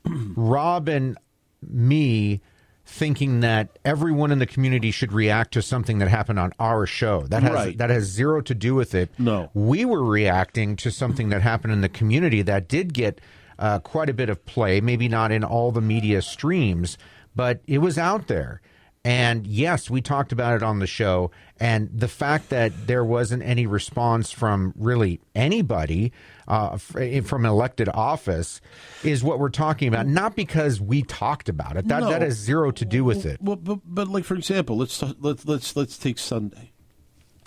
Rob 0.05 0.89
and 0.89 1.17
me 1.61 2.41
thinking 2.85 3.41
that 3.41 3.77
everyone 3.83 4.31
in 4.31 4.39
the 4.39 4.45
community 4.45 4.91
should 4.91 5.11
react 5.11 5.53
to 5.53 5.61
something 5.61 5.99
that 5.99 6.07
happened 6.07 6.39
on 6.39 6.53
our 6.57 6.85
show. 6.85 7.21
That 7.27 7.43
has 7.43 7.51
right. 7.51 7.77
that 7.77 7.89
has 7.89 8.05
zero 8.05 8.41
to 8.41 8.55
do 8.55 8.73
with 8.73 8.95
it. 8.95 9.11
No, 9.19 9.51
we 9.53 9.85
were 9.85 10.03
reacting 10.03 10.75
to 10.77 10.91
something 10.91 11.29
that 11.29 11.41
happened 11.41 11.73
in 11.73 11.81
the 11.81 11.89
community 11.89 12.41
that 12.41 12.67
did 12.67 12.93
get 12.93 13.21
uh, 13.59 13.79
quite 13.79 14.09
a 14.09 14.13
bit 14.13 14.29
of 14.29 14.45
play, 14.45 14.81
maybe 14.81 15.07
not 15.07 15.31
in 15.31 15.43
all 15.43 15.71
the 15.71 15.81
media 15.81 16.21
streams, 16.21 16.97
but 17.35 17.61
it 17.67 17.79
was 17.79 17.97
out 17.97 18.27
there. 18.27 18.61
And 19.07 19.47
yes, 19.47 19.89
we 19.89 20.01
talked 20.01 20.33
about 20.33 20.55
it 20.55 20.63
on 20.63 20.79
the 20.79 20.87
show. 20.87 21.31
And 21.61 21.89
the 21.93 22.09
fact 22.09 22.49
that 22.49 22.87
there 22.87 23.05
wasn't 23.05 23.41
any 23.41 23.65
response 23.65 24.33
from 24.33 24.73
really 24.75 25.21
anybody 25.33 26.11
uh, 26.45 26.77
from 26.77 27.45
elected 27.45 27.87
office 27.87 28.59
is 29.05 29.23
what 29.23 29.39
we're 29.39 29.47
talking 29.47 29.87
about. 29.87 30.07
Not 30.07 30.35
because 30.35 30.81
we 30.81 31.03
talked 31.03 31.47
about 31.47 31.77
it. 31.77 31.87
That 31.87 32.01
no. 32.01 32.09
that 32.09 32.21
has 32.21 32.33
zero 32.33 32.69
to 32.71 32.83
do 32.83 33.05
with 33.05 33.25
it. 33.25 33.41
Well, 33.41 33.55
but, 33.55 33.79
but 33.85 34.09
like 34.09 34.25
for 34.25 34.35
example, 34.35 34.75
let's 34.75 35.01
let's 35.19 35.45
let's 35.45 35.73
let's 35.77 35.97
take 35.97 36.19
Sunday. 36.19 36.73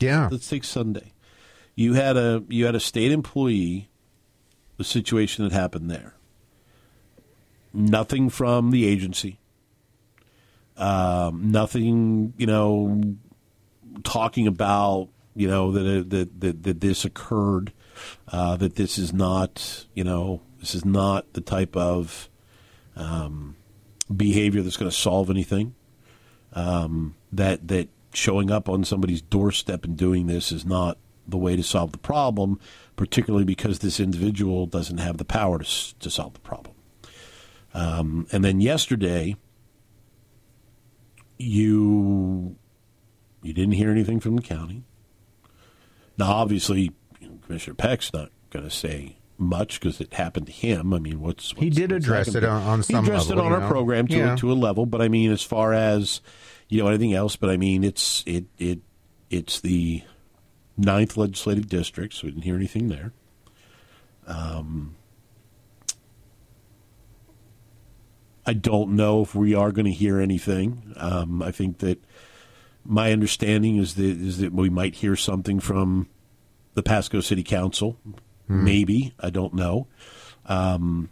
Yeah, 0.01 0.31
let's 0.33 0.49
take 0.49 0.65
Sunday. 0.65 1.13
You 1.75 1.93
had 1.93 2.17
a 2.17 2.43
you 2.49 2.65
had 2.65 2.75
a 2.75 2.81
state 2.81 3.13
employee 3.13 3.90
the 4.81 4.85
situation 4.85 5.45
that 5.45 5.53
happened 5.53 5.91
there. 5.91 6.15
Nothing 7.75 8.31
from 8.31 8.71
the 8.71 8.87
agency. 8.87 9.39
Um, 10.79 11.51
nothing, 11.53 12.33
you 12.39 12.47
know, 12.47 13.03
talking 14.05 14.47
about, 14.47 15.11
you 15.37 15.49
know, 15.49 15.71
that 15.73 16.09
that 16.09 16.41
that, 16.41 16.63
that 16.63 16.81
this 16.81 17.05
occurred. 17.05 17.75
Uh, 18.29 18.57
that 18.57 18.77
this 18.77 18.97
is 18.97 19.13
not, 19.13 19.85
you 19.93 20.03
know, 20.03 20.41
this 20.61 20.75
is 20.75 20.87
not 20.87 21.31
the 21.35 21.43
type 21.43 21.77
of 21.77 22.31
um, 22.97 23.57
behavior 24.17 24.63
that's 24.63 24.79
going 24.79 24.91
to 24.91 24.97
solve 24.97 25.29
anything. 25.29 25.75
Um, 26.55 27.17
that 27.33 27.69
that 27.69 27.91
showing 28.15 28.51
up 28.51 28.67
on 28.67 28.85
somebody's 28.85 29.21
doorstep 29.21 29.85
and 29.85 29.95
doing 29.95 30.27
this 30.27 30.51
is 30.51 30.65
not 30.65 30.97
the 31.31 31.39
way 31.39 31.57
to 31.57 31.63
solve 31.63 31.93
the 31.93 31.99
problem 31.99 32.59
particularly 33.01 33.47
because 33.47 33.79
this 33.79 33.99
individual 33.99 34.67
doesn't 34.67 34.99
have 34.99 35.17
the 35.17 35.25
power 35.25 35.59
to, 35.59 35.99
to 36.01 36.11
solve 36.11 36.35
the 36.35 36.41
problem. 36.41 36.75
Um, 37.73 38.27
and 38.31 38.45
then 38.45 38.61
yesterday, 38.61 39.37
you 41.39 42.57
you 43.43 43.55
didn't 43.55 43.73
hear 43.73 43.91
anything 43.91 44.21
from 44.21 44.37
the 44.37 44.43
county. 44.43 44.83
Now, 46.19 46.27
obviously, 46.27 46.93
you 47.21 47.29
know, 47.29 47.39
Commissioner 47.47 47.73
Peck's 47.73 48.13
not 48.13 48.31
going 48.51 48.67
to 48.67 48.71
say 48.71 49.17
much 49.39 49.81
because 49.81 49.99
it 50.03 50.13
happened 50.13 50.49
to 50.49 50.53
him. 50.53 50.93
I 50.93 50.99
mean, 50.99 51.23
what's, 51.23 51.55
what's 51.55 51.65
he 51.65 51.71
did 51.71 51.93
address 51.93 52.35
it 52.35 52.45
on, 52.45 52.63
on 52.65 52.83
some 52.83 53.07
he 53.07 53.11
addressed 53.11 53.31
level, 53.31 53.45
it 53.45 53.47
on 53.47 53.53
our 53.55 53.61
know? 53.61 53.69
program 53.69 54.09
to 54.09 54.17
yeah. 54.19 54.35
a, 54.35 54.37
to 54.37 54.53
a 54.53 54.55
level, 54.55 54.85
but 54.85 55.01
I 55.01 55.09
mean, 55.09 55.33
as 55.33 55.43
far 55.43 55.73
as 55.73 56.21
you 56.69 56.83
know, 56.83 56.89
anything 56.89 57.15
else, 57.15 57.37
but 57.37 57.49
I 57.49 57.57
mean, 57.57 57.83
it's 57.83 58.23
it 58.27 58.45
it 58.59 58.81
it's 59.31 59.59
the 59.61 60.03
ninth 60.81 61.17
legislative 61.17 61.69
district, 61.69 62.15
so 62.15 62.27
we 62.27 62.33
didn't 62.33 62.45
hear 62.45 62.57
anything 62.57 62.89
there. 62.89 63.13
Um, 64.27 64.97
I 68.47 68.53
don't 68.53 68.97
know 68.97 69.23
if 69.23 69.35
we 69.35 69.55
are 69.55 69.73
going 69.73 69.85
to 69.85 69.93
hear 69.93 70.21
anything. 70.21 70.95
Um, 70.97 71.43
I 71.43 71.51
think 71.51 71.79
that 71.79 72.03
my 72.85 73.13
understanding 73.13 73.77
is 73.77 73.95
that 73.95 74.05
is 74.05 74.39
that 74.39 74.53
we 74.53 74.71
might 74.71 74.97
hear 74.97 75.17
something 75.17 75.61
from 75.61 76.09
the 76.75 76.83
Pasco 76.83 77.21
City 77.21 77.43
Council. 77.43 77.97
Hmm. 78.47 78.65
Maybe 78.65 79.13
I 79.21 79.31
don't 79.31 79.55
know, 79.55 79.87
um, 80.47 81.11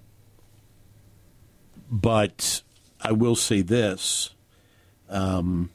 but 1.91 2.63
I 3.01 3.13
will 3.13 3.37
say 3.37 3.63
this: 3.63 4.31
um, 5.09 5.71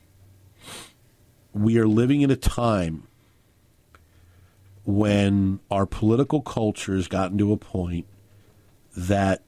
we 1.53 1.77
are 1.77 1.88
living 1.88 2.21
in 2.21 2.32
a 2.32 2.36
time 2.36 3.08
when 4.85 5.59
our 5.71 5.85
political 5.85 6.41
culture 6.41 6.95
has 6.95 7.07
gotten 7.07 7.37
to 7.37 7.53
a 7.53 7.57
point 7.57 8.05
that 8.95 9.41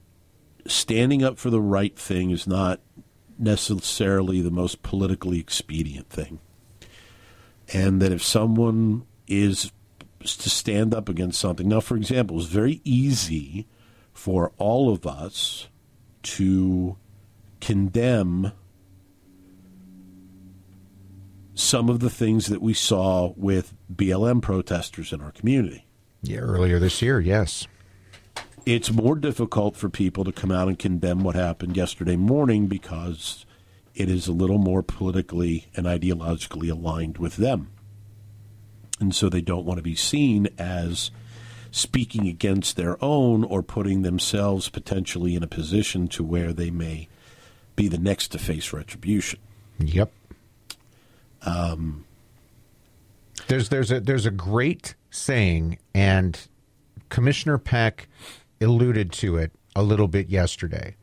standing 0.66 1.22
up 1.22 1.38
for 1.38 1.50
the 1.50 1.60
right 1.60 1.96
thing 1.96 2.30
is 2.30 2.46
not 2.46 2.80
necessarily 3.38 4.40
the 4.40 4.50
most 4.50 4.82
politically 4.82 5.38
expedient 5.38 6.08
thing. 6.08 6.38
And 7.72 8.00
that 8.00 8.12
if 8.12 8.22
someone 8.22 9.04
is 9.26 9.72
to 10.20 10.50
stand 10.50 10.94
up 10.94 11.08
against 11.08 11.40
something, 11.40 11.68
now, 11.68 11.80
for 11.80 11.96
example, 11.96 12.38
it's 12.38 12.46
very 12.46 12.80
easy 12.84 13.66
for 14.12 14.52
all 14.56 14.90
of 14.90 15.06
us 15.06 15.68
to 16.22 16.96
condemn 17.60 18.52
some 21.54 21.88
of 21.88 22.00
the 22.00 22.10
things 22.10 22.46
that 22.46 22.60
we 22.60 22.74
saw 22.74 23.32
with 23.36 23.74
BLM 23.92 24.42
protesters 24.42 25.12
in 25.12 25.20
our 25.20 25.32
community. 25.32 25.86
Yeah, 26.22 26.38
earlier 26.38 26.78
this 26.78 27.00
year, 27.02 27.20
yes. 27.20 27.66
It's 28.64 28.90
more 28.90 29.14
difficult 29.14 29.76
for 29.76 29.88
people 29.88 30.24
to 30.24 30.32
come 30.32 30.50
out 30.50 30.66
and 30.66 30.78
condemn 30.78 31.22
what 31.22 31.36
happened 31.36 31.76
yesterday 31.76 32.16
morning 32.16 32.66
because 32.66 33.46
it 33.94 34.10
is 34.10 34.26
a 34.26 34.32
little 34.32 34.58
more 34.58 34.82
politically 34.82 35.68
and 35.76 35.86
ideologically 35.86 36.70
aligned 36.70 37.18
with 37.18 37.36
them. 37.36 37.70
And 38.98 39.14
so 39.14 39.28
they 39.28 39.40
don't 39.40 39.64
want 39.64 39.78
to 39.78 39.82
be 39.82 39.94
seen 39.94 40.48
as 40.58 41.10
speaking 41.70 42.26
against 42.26 42.76
their 42.76 43.02
own 43.04 43.44
or 43.44 43.62
putting 43.62 44.02
themselves 44.02 44.68
potentially 44.68 45.34
in 45.34 45.42
a 45.42 45.48
position 45.48 46.08
to 46.08 46.24
where 46.24 46.52
they 46.52 46.70
may 46.70 47.08
be 47.76 47.86
the 47.86 47.98
next 47.98 48.28
to 48.28 48.38
face 48.38 48.72
retribution. 48.72 49.38
Yep. 49.78 50.10
Um, 51.42 52.05
there's 53.48 53.68
there's 53.68 53.90
a 53.90 54.00
there's 54.00 54.26
a 54.26 54.30
great 54.30 54.94
saying, 55.10 55.78
and 55.94 56.38
Commissioner 57.08 57.58
Peck 57.58 58.08
alluded 58.60 59.12
to 59.12 59.36
it 59.36 59.52
a 59.74 59.82
little 59.82 60.08
bit 60.08 60.28
yesterday, 60.28 60.96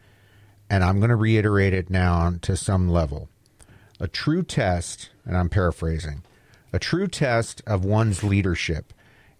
and 0.70 0.84
I'm 0.84 1.00
going 1.00 1.10
to 1.10 1.16
reiterate 1.16 1.74
it 1.74 1.90
now 1.90 2.34
to 2.42 2.56
some 2.58 2.90
level. 2.90 3.30
A 4.00 4.08
true 4.08 4.44
test, 4.44 5.10
and 5.26 5.38
I'm 5.38 5.50
paraphrasing, 5.50 6.24
a 6.72 6.80
true 6.80 7.08
test 7.08 7.62
of 7.66 7.86
one's 7.86 8.24
leadership 8.24 8.94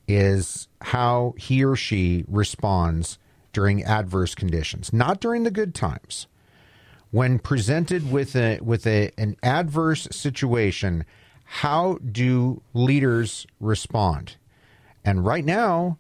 is 0.08 0.68
how 0.82 1.34
he 1.38 1.64
or 1.64 1.76
she 1.76 2.26
responds 2.28 3.18
during 3.52 3.84
adverse 3.84 4.36
conditions, 4.36 4.92
not 4.92 5.20
during 5.20 5.44
the 5.44 5.52
good 5.52 5.74
times 5.74 6.28
when 7.14 7.38
presented 7.38 8.12
with 8.12 8.36
a 8.36 8.60
with 8.62 8.88
a 8.88 9.12
an 9.20 9.36
adverse 9.44 10.08
situation, 10.10 11.06
how 11.44 12.00
do 12.00 12.62
leaders 12.74 13.46
respond? 13.60 14.38
And 15.06 15.26
right 15.26 15.44
now, 15.44 15.98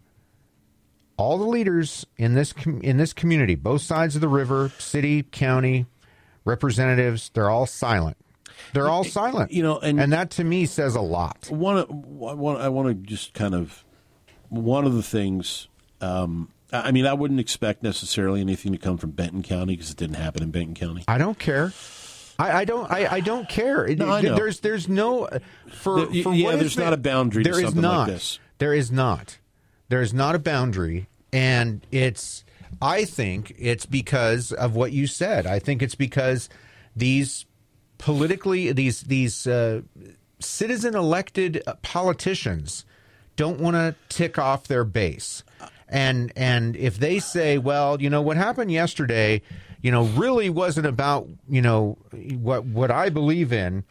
all 1.18 1.38
the 1.38 1.46
leaders 1.46 2.06
in 2.18 2.34
this 2.34 2.54
in 2.82 2.98
this 2.98 3.14
community, 3.14 3.56
both 3.56 3.82
sides 3.82 4.16
of 4.16 4.22
the 4.22 4.28
river, 4.28 4.72
city, 4.80 5.24
county, 5.24 5.86
representatives, 6.46 7.30
they're 7.34 7.50
all 7.50 7.66
silent. 7.66 8.18
They're 8.74 8.90
all 8.90 9.04
silent. 9.04 9.52
You 9.52 9.64
know, 9.64 9.80
and, 9.80 10.00
and 10.00 10.14
that 10.14 10.32
to 10.32 10.44
me 10.44 10.66
says 10.66 10.96
a 10.96 11.02
lot. 11.02 11.48
One, 11.50 11.84
one 11.84 12.58
I 12.58 12.70
want 12.70 12.88
to 12.88 12.94
just 12.94 13.34
kind 13.34 13.54
of 13.54 13.84
one 14.50 14.86
of 14.86 14.94
the 14.94 15.04
things 15.04 15.68
um, 16.02 16.50
I 16.74 16.92
mean, 16.92 17.06
I 17.06 17.14
wouldn't 17.14 17.40
expect 17.40 17.84
necessarily 17.84 18.42
anything 18.42 18.72
to 18.72 18.80
come 18.80 18.98
from 18.98 19.12
Benton 19.12 19.44
County 19.44 19.76
because 19.76 19.92
it 19.92 19.98
didn't 19.98 20.16
happen 20.16 20.42
in 20.42 20.50
Benton 20.50 20.74
County. 20.74 21.04
I 21.08 21.20
don't 21.20 21.38
care. 21.38 21.72
I, 22.40 22.52
I 22.52 22.66
don't. 22.66 22.92
I, 22.92 23.08
I, 23.08 23.20
don't 23.20 23.48
care. 23.48 23.88
No, 23.96 24.10
I 24.10 24.22
know. 24.22 24.36
There's 24.36 24.60
there's 24.60 24.88
no 24.88 25.30
for, 25.72 26.06
the, 26.06 26.24
for 26.24 26.34
yeah. 26.34 26.56
There's 26.56 26.78
not 26.78 26.94
a 26.94 26.98
boundary. 26.98 27.44
There 27.44 27.64
is 27.64 27.76
not. 27.76 28.10
Like 28.10 28.22
there 28.58 28.74
is 28.74 28.92
not. 28.92 29.38
There 29.90 30.02
is 30.02 30.14
not 30.14 30.36
a 30.36 30.40
boundary, 30.40 31.08
and 31.32 31.86
it's. 31.92 32.44
I 32.82 33.06
think 33.06 33.54
it's 33.58 33.86
because 33.86 34.52
of 34.52 34.76
what 34.76 34.92
you 34.92 35.06
said. 35.08 35.46
I 35.46 35.60
think 35.60 35.82
it's 35.82 35.96
because 35.96 36.50
these 36.96 37.46
politically 37.98 38.72
these 38.72 39.02
these 39.02 39.46
uh, 39.46 39.82
citizen 40.40 40.96
elected 40.96 41.62
politicians 41.84 42.86
don't 43.36 43.60
want 43.60 43.76
to 43.76 43.96
tick 44.10 44.40
off 44.40 44.68
their 44.68 44.84
base 44.84 45.44
and 45.94 46.34
and 46.36 46.76
if 46.76 46.98
they 46.98 47.20
say, 47.20 47.60
well, 47.60 48.02
you 48.02 48.10
know 48.10 48.22
what 48.22 48.36
happened 48.36 48.72
yesterday, 48.72 49.42
you 49.84 49.92
know, 49.92 50.06
really 50.06 50.50
wasn't 50.50 50.88
about 50.88 51.28
you 51.48 51.62
know 51.62 51.98
what 52.40 52.66
what 52.66 52.90
I 52.90 53.10
believe 53.10 53.54
in. 53.54 53.84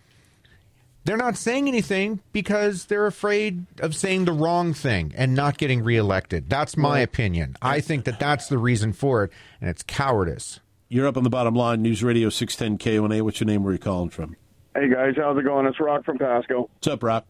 They're 1.04 1.16
not 1.16 1.36
saying 1.36 1.68
anything 1.68 2.20
because 2.32 2.86
they're 2.86 3.06
afraid 3.06 3.66
of 3.80 3.94
saying 3.94 4.24
the 4.24 4.32
wrong 4.32 4.72
thing 4.72 5.12
and 5.16 5.34
not 5.34 5.58
getting 5.58 5.82
reelected. 5.82 6.48
That's 6.48 6.76
my 6.76 6.98
well, 6.98 7.02
opinion. 7.02 7.56
I 7.60 7.80
think 7.80 8.04
that 8.04 8.20
that's 8.20 8.48
the 8.48 8.56
reason 8.56 8.92
for 8.92 9.24
it, 9.24 9.32
and 9.60 9.68
it's 9.68 9.82
cowardice. 9.82 10.60
You're 10.88 11.06
up 11.06 11.16
on 11.16 11.24
the 11.24 11.30
bottom 11.30 11.54
line, 11.54 11.82
News 11.82 12.02
Radio 12.02 12.28
610 12.28 12.78
KONA. 12.78 13.24
What's 13.24 13.40
your 13.40 13.46
name? 13.46 13.64
Where 13.64 13.70
are 13.70 13.74
you 13.74 13.78
calling 13.78 14.10
from? 14.10 14.36
Hey 14.74 14.88
guys, 14.88 15.14
how's 15.16 15.36
it 15.36 15.44
going? 15.44 15.66
It's 15.66 15.78
Rock 15.78 16.04
from 16.04 16.18
Pasco. 16.18 16.70
What's 16.72 16.86
up, 16.86 17.02
Rock? 17.02 17.26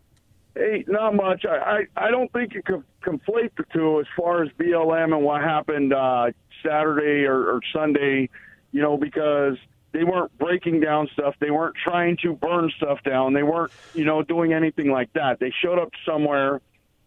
Hey, 0.55 0.85
not 0.87 1.15
much. 1.15 1.45
I, 1.47 1.87
I, 1.97 2.07
I 2.07 2.11
don't 2.11 2.31
think 2.33 2.55
you 2.55 2.63
could 2.63 2.85
conflate 3.03 3.51
the 3.57 3.65
two 3.73 4.01
as 4.01 4.07
far 4.17 4.45
as 4.45 4.51
BLM 4.59 5.15
and 5.15 5.23
what 5.23 5.41
happened 5.41 5.95
uh, 5.95 6.27
Saturday 6.63 7.25
or, 7.25 7.55
or 7.55 7.61
Sunday, 7.73 8.29
you 8.73 8.83
know, 8.83 8.97
because 8.97 9.57
they 9.93 10.05
weren't 10.05 10.37
breaking 10.39 10.81
down 10.81 11.09
stuff. 11.13 11.35
They 11.39 11.51
weren't 11.51 11.77
trying 11.77 12.17
to 12.23 12.33
burn 12.33 12.73
stuff 12.77 13.03
down. 13.05 13.35
They 13.35 13.43
weren't, 13.43 13.73
you 13.95 14.05
know, 14.05 14.23
doing 14.23 14.53
anything 14.53 14.91
like 14.91 15.13
that. 15.13 15.39
They 15.39 15.53
showed 15.63 15.79
up 15.79 15.91
somewhere 16.07 16.61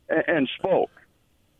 and, 0.07 0.23
and 0.27 0.49
spoke. 0.57 0.91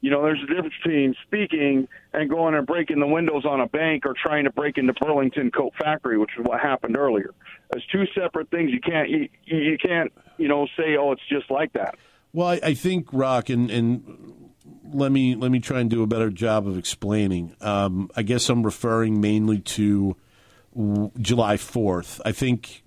You 0.02 0.12
know, 0.12 0.22
there's 0.22 0.44
a 0.44 0.46
difference 0.46 0.76
between 0.84 1.16
speaking 1.26 1.88
and 2.14 2.30
going 2.30 2.54
and 2.54 2.68
breaking 2.68 3.00
the 3.00 3.08
windows 3.08 3.44
on 3.44 3.60
a 3.60 3.68
bank 3.68 4.06
or 4.06 4.14
trying 4.14 4.44
to 4.44 4.52
break 4.52 4.78
into 4.78 4.94
Burlington 4.94 5.50
Coat 5.50 5.74
Factory, 5.80 6.20
which 6.20 6.30
is 6.38 6.46
what 6.46 6.60
happened 6.60 6.96
earlier. 6.96 7.34
As 7.76 7.82
two 7.92 8.06
separate 8.14 8.52
things. 8.52 8.72
You 8.72 8.80
can't 8.80 9.10
you, 9.10 9.30
you 9.46 9.78
can't 9.80 10.14
you 10.38 10.48
know 10.48 10.68
say 10.78 10.96
oh 10.96 11.14
it's 11.14 11.28
just 11.28 11.50
like 11.50 11.74
that. 11.74 11.96
Well, 12.34 12.50
I, 12.50 12.60
I 12.62 12.74
think 12.76 13.08
Rock 13.12 13.50
and 13.50 13.72
and 13.72 14.52
let 14.94 15.12
me 15.12 15.36
let 15.36 15.52
me 15.52 15.60
try 15.60 15.80
and 15.80 15.90
do 15.90 16.04
a 16.04 16.08
better 16.08 16.30
job 16.30 16.68
of 16.68 16.78
explaining. 16.78 17.56
Um, 17.62 18.10
I 18.16 18.24
guess 18.24 18.50
I'm 18.50 18.64
referring 18.64 19.22
mainly 19.22 19.60
to 19.60 20.16
July 21.20 21.58
4th. 21.58 22.22
I 22.26 22.32
think 22.32 22.84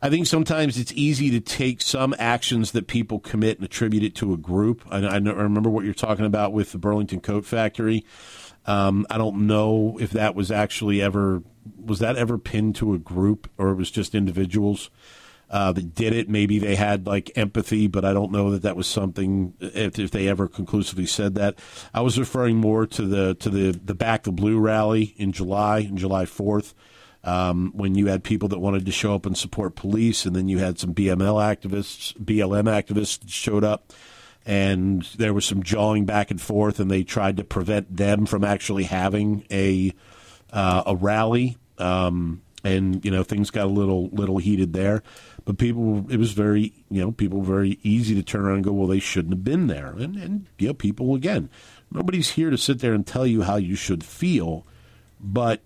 I 0.00 0.10
think 0.10 0.26
sometimes 0.26 0.78
it's 0.78 0.92
easy 0.92 1.30
to 1.30 1.40
take 1.40 1.82
some 1.82 2.14
actions 2.18 2.72
that 2.72 2.86
people 2.86 3.18
commit 3.18 3.58
and 3.58 3.64
attribute 3.64 4.04
it 4.04 4.14
to 4.16 4.32
a 4.32 4.36
group. 4.36 4.84
I, 4.90 4.98
I 4.98 5.16
remember 5.16 5.70
what 5.70 5.84
you're 5.84 5.94
talking 5.94 6.24
about 6.24 6.52
with 6.52 6.72
the 6.72 6.78
Burlington 6.78 7.20
Coat 7.20 7.44
Factory. 7.44 8.04
Um, 8.66 9.06
I 9.10 9.18
don't 9.18 9.46
know 9.46 9.96
if 10.00 10.10
that 10.10 10.34
was 10.34 10.50
actually 10.50 11.02
ever 11.02 11.42
was 11.84 11.98
that 11.98 12.16
ever 12.16 12.38
pinned 12.38 12.76
to 12.76 12.94
a 12.94 12.98
group 12.98 13.50
or 13.58 13.70
it 13.70 13.74
was 13.74 13.90
just 13.90 14.14
individuals 14.14 14.90
uh, 15.50 15.72
that 15.72 15.94
did 15.94 16.12
it. 16.12 16.28
Maybe 16.28 16.58
they 16.58 16.74
had 16.74 17.06
like 17.06 17.30
empathy, 17.36 17.86
but 17.86 18.04
I 18.04 18.12
don't 18.12 18.32
know 18.32 18.50
that 18.50 18.62
that 18.62 18.76
was 18.76 18.86
something 18.86 19.54
if, 19.60 19.98
if 19.98 20.10
they 20.10 20.28
ever 20.28 20.48
conclusively 20.48 21.06
said 21.06 21.34
that. 21.36 21.58
I 21.94 22.00
was 22.02 22.18
referring 22.18 22.56
more 22.56 22.86
to 22.86 23.02
the 23.02 23.34
to 23.36 23.50
the 23.50 23.72
the 23.72 23.94
Back 23.94 24.24
the 24.24 24.32
Blue 24.32 24.58
rally 24.58 25.14
in 25.16 25.32
July, 25.32 25.80
in 25.80 25.96
July 25.96 26.26
fourth 26.26 26.74
um, 27.24 27.72
when 27.74 27.94
you 27.94 28.06
had 28.06 28.22
people 28.24 28.48
that 28.48 28.58
wanted 28.58 28.86
to 28.86 28.92
show 28.92 29.14
up 29.14 29.26
and 29.26 29.36
support 29.36 29.74
police, 29.74 30.24
and 30.24 30.34
then 30.34 30.48
you 30.48 30.58
had 30.58 30.78
some 30.78 30.94
BML 30.94 31.42
activists, 31.42 32.14
BLM 32.16 32.64
activists 32.64 33.28
showed 33.28 33.64
up, 33.64 33.92
and 34.46 35.02
there 35.16 35.34
was 35.34 35.44
some 35.44 35.62
jawing 35.62 36.04
back 36.04 36.30
and 36.30 36.40
forth, 36.40 36.80
and 36.80 36.90
they 36.90 37.02
tried 37.02 37.36
to 37.36 37.44
prevent 37.44 37.94
them 37.94 38.24
from 38.24 38.44
actually 38.44 38.84
having 38.84 39.44
a 39.50 39.92
uh, 40.52 40.84
a 40.86 40.96
rally. 40.96 41.56
Um, 41.78 42.42
and 42.64 43.04
you 43.04 43.10
know 43.10 43.22
things 43.22 43.50
got 43.50 43.66
a 43.66 43.70
little 43.70 44.08
little 44.08 44.38
heated 44.38 44.72
there, 44.72 45.02
but 45.48 45.56
people 45.56 46.04
it 46.10 46.18
was 46.18 46.32
very 46.32 46.74
you 46.90 47.00
know 47.00 47.10
people 47.10 47.40
very 47.40 47.78
easy 47.82 48.14
to 48.14 48.22
turn 48.22 48.42
around 48.42 48.56
and 48.56 48.64
go 48.64 48.72
well 48.72 48.86
they 48.86 48.98
shouldn't 48.98 49.32
have 49.32 49.44
been 49.44 49.66
there, 49.66 49.94
and 49.96 50.14
and 50.14 50.46
you 50.58 50.68
know 50.68 50.74
people 50.74 51.14
again 51.14 51.48
nobody's 51.90 52.32
here 52.32 52.50
to 52.50 52.58
sit 52.58 52.80
there 52.80 52.92
and 52.92 53.06
tell 53.06 53.26
you 53.26 53.40
how 53.40 53.56
you 53.56 53.74
should 53.74 54.04
feel, 54.04 54.66
but 55.18 55.62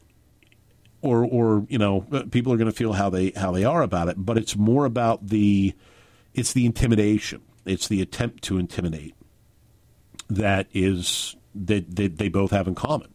or 1.00 1.24
or 1.24 1.66
you 1.68 1.78
know 1.78 2.02
people 2.30 2.52
are 2.52 2.56
going 2.56 2.70
to 2.70 2.76
feel 2.76 2.92
how 2.92 3.10
they 3.10 3.30
how 3.30 3.50
they 3.50 3.64
are 3.64 3.82
about 3.82 4.06
it. 4.06 4.14
But 4.24 4.38
it's 4.38 4.56
more 4.56 4.84
about 4.84 5.26
the 5.26 5.74
it's 6.32 6.52
the 6.52 6.64
intimidation. 6.64 7.42
It's 7.64 7.88
the 7.88 8.00
attempt 8.00 8.44
to 8.44 8.58
intimidate 8.58 9.16
that 10.30 10.68
is 10.72 11.34
that, 11.56 11.96
that 11.96 12.18
they 12.18 12.28
both 12.28 12.52
have 12.52 12.68
in 12.68 12.76
common. 12.76 13.12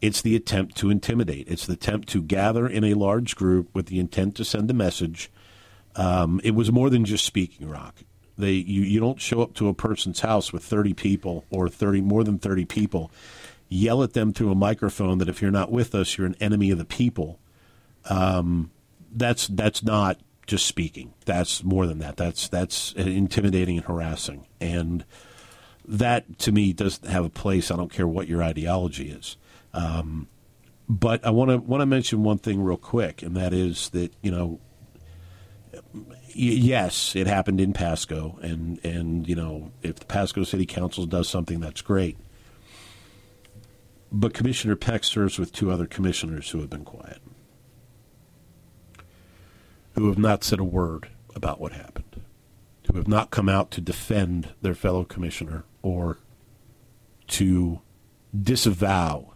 It's 0.00 0.22
the 0.22 0.34
attempt 0.34 0.76
to 0.78 0.90
intimidate. 0.90 1.46
It's 1.46 1.66
the 1.66 1.74
attempt 1.74 2.08
to 2.08 2.20
gather 2.20 2.66
in 2.66 2.82
a 2.82 2.94
large 2.94 3.36
group 3.36 3.72
with 3.74 3.86
the 3.86 4.00
intent 4.00 4.34
to 4.36 4.44
send 4.44 4.68
a 4.72 4.74
message 4.74 5.30
um, 5.96 6.40
it 6.44 6.52
was 6.52 6.70
more 6.70 6.90
than 6.90 7.04
just 7.04 7.24
speaking 7.24 7.68
rock 7.68 7.96
they 8.38 8.52
you, 8.52 8.82
you 8.82 9.00
don't 9.00 9.20
show 9.20 9.42
up 9.42 9.54
to 9.54 9.68
a 9.68 9.74
person's 9.74 10.20
house 10.20 10.52
with 10.52 10.64
30 10.64 10.94
people 10.94 11.44
or 11.50 11.68
30 11.68 12.00
more 12.00 12.24
than 12.24 12.38
30 12.38 12.64
people 12.64 13.10
yell 13.70 14.02
at 14.02 14.12
them 14.12 14.34
through 14.34 14.50
a 14.50 14.54
microphone 14.54 15.18
that 15.18 15.28
if 15.28 15.40
you're 15.40 15.50
not 15.50 15.72
with 15.72 15.94
us, 15.94 16.18
you're 16.18 16.26
an 16.26 16.36
enemy 16.40 16.70
of 16.70 16.76
the 16.76 16.84
people. 16.84 17.38
Um, 18.10 18.70
that's 19.12 19.46
that's 19.46 19.82
not 19.82 20.18
just 20.46 20.66
speaking. 20.66 21.14
That's 21.24 21.64
more 21.64 21.86
than 21.86 22.00
that. 22.00 22.16
That's 22.16 22.48
that's 22.48 22.92
intimidating 22.92 23.78
and 23.78 23.86
harassing. 23.86 24.46
And 24.60 25.04
that 25.86 26.38
to 26.40 26.52
me 26.52 26.72
doesn't 26.72 27.08
have 27.08 27.24
a 27.24 27.30
place. 27.30 27.70
I 27.70 27.76
don't 27.76 27.92
care 27.92 28.06
what 28.06 28.28
your 28.28 28.42
ideology 28.42 29.10
is. 29.10 29.36
Um, 29.72 30.28
but 30.88 31.24
I 31.24 31.30
want 31.30 31.50
to 31.50 31.58
want 31.58 31.80
to 31.80 31.86
mention 31.86 32.24
one 32.24 32.38
thing 32.38 32.60
real 32.62 32.76
quick, 32.76 33.22
and 33.22 33.36
that 33.36 33.52
is 33.52 33.90
that 33.90 34.12
you 34.22 34.32
know, 34.32 34.58
yes, 36.34 37.14
it 37.16 37.26
happened 37.26 37.60
in 37.60 37.72
Pasco, 37.72 38.38
and 38.42 38.84
and 38.84 39.28
you 39.28 39.34
know, 39.34 39.72
if 39.82 39.96
the 39.96 40.06
Pasco 40.06 40.44
City 40.44 40.66
Council 40.66 41.06
does 41.06 41.28
something, 41.28 41.60
that's 41.60 41.82
great. 41.82 42.16
But 44.12 44.34
Commissioner 44.34 44.76
Peck 44.76 45.04
serves 45.04 45.38
with 45.38 45.52
two 45.52 45.70
other 45.70 45.86
commissioners 45.86 46.50
who 46.50 46.60
have 46.60 46.70
been 46.70 46.84
quiet, 46.84 47.20
who 49.94 50.08
have 50.08 50.18
not 50.18 50.42
said 50.42 50.58
a 50.58 50.64
word 50.64 51.08
about 51.34 51.60
what 51.60 51.72
happened, 51.72 52.22
who 52.90 52.96
have 52.96 53.08
not 53.08 53.30
come 53.30 53.48
out 53.48 53.70
to 53.72 53.80
defend 53.80 54.48
their 54.62 54.74
fellow 54.74 55.04
commissioner 55.04 55.64
or 55.82 56.18
to 57.28 57.80
disavow 58.36 59.34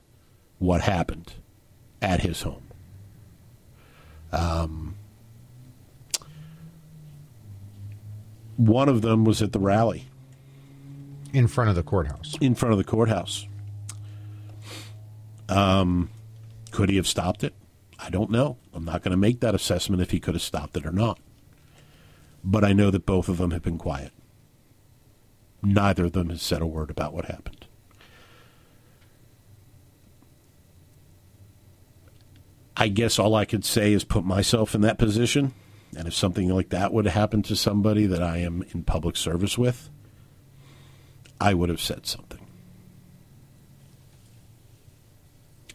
what 0.58 0.80
happened 0.80 1.34
at 2.02 2.20
his 2.22 2.42
home. 2.42 2.68
Um, 4.32 4.96
one 8.56 8.88
of 8.88 9.02
them 9.02 9.24
was 9.24 9.42
at 9.42 9.52
the 9.52 9.58
rally 9.58 10.06
in 11.32 11.48
front 11.48 11.70
of 11.70 11.76
the 11.76 11.82
courthouse. 11.82 12.36
in 12.40 12.54
front 12.54 12.72
of 12.72 12.78
the 12.78 12.84
courthouse. 12.84 13.46
Um, 15.48 16.10
could 16.70 16.88
he 16.88 16.96
have 16.96 17.06
stopped 17.08 17.44
it? 17.44 17.54
I 17.98 18.10
don't 18.10 18.30
know. 18.30 18.56
I'm 18.72 18.84
not 18.84 19.02
going 19.02 19.10
to 19.12 19.16
make 19.16 19.40
that 19.40 19.54
assessment 19.54 20.02
if 20.02 20.10
he 20.10 20.20
could 20.20 20.34
have 20.34 20.42
stopped 20.42 20.76
it 20.76 20.86
or 20.86 20.92
not. 20.92 21.18
But 22.42 22.64
I 22.64 22.72
know 22.72 22.90
that 22.90 23.06
both 23.06 23.28
of 23.28 23.38
them 23.38 23.50
have 23.50 23.62
been 23.62 23.78
quiet. 23.78 24.12
Neither 25.62 26.04
of 26.04 26.12
them 26.12 26.28
has 26.28 26.42
said 26.42 26.60
a 26.60 26.66
word 26.66 26.90
about 26.90 27.14
what 27.14 27.24
happened. 27.24 27.66
I 32.76 32.88
guess 32.88 33.18
all 33.18 33.34
I 33.34 33.44
could 33.44 33.64
say 33.64 33.92
is 33.92 34.04
put 34.04 34.24
myself 34.24 34.74
in 34.74 34.80
that 34.82 34.98
position. 34.98 35.54
And 35.96 36.08
if 36.08 36.14
something 36.14 36.48
like 36.48 36.70
that 36.70 36.92
would 36.92 37.04
have 37.04 37.14
happened 37.14 37.44
to 37.46 37.56
somebody 37.56 38.06
that 38.06 38.22
I 38.22 38.38
am 38.38 38.64
in 38.72 38.82
public 38.82 39.16
service 39.16 39.56
with, 39.56 39.90
I 41.40 41.54
would 41.54 41.68
have 41.68 41.80
said 41.80 42.06
something. 42.06 42.40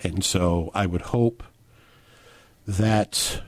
And 0.02 0.24
so 0.24 0.72
I 0.74 0.86
would 0.86 1.02
hope 1.02 1.44
that 2.66 3.42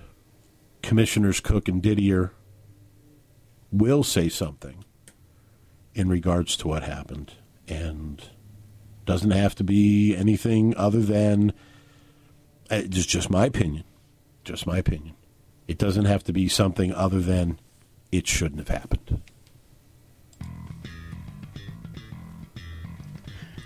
Commissioners 0.82 1.40
Cook 1.40 1.68
and 1.68 1.82
Didier 1.82 2.34
will 3.72 4.04
say 4.04 4.30
something 4.30 4.84
in 5.94 6.10
regards 6.10 6.56
to 6.58 6.68
what 6.68 6.84
happened. 6.84 7.34
And 7.68 8.22
doesn't 9.06 9.32
have 9.32 9.56
to 9.56 9.64
be 9.64 10.16
anything 10.16 10.76
other 10.78 11.02
than 11.02 11.52
uh, 12.70 12.76
it's 12.76 13.06
just 13.06 13.30
my 13.30 13.46
opinion. 13.46 13.84
Just 14.44 14.68
my 14.68 14.78
opinion 14.78 15.16
it 15.68 15.78
doesn't 15.78 16.06
have 16.06 16.24
to 16.24 16.34
be 16.34 16.48
something 16.48 16.94
other 16.94 17.20
than 17.20 17.60
it 18.12 18.28
shouldn't 18.28 18.60
have 18.60 18.80
happened 18.80 19.22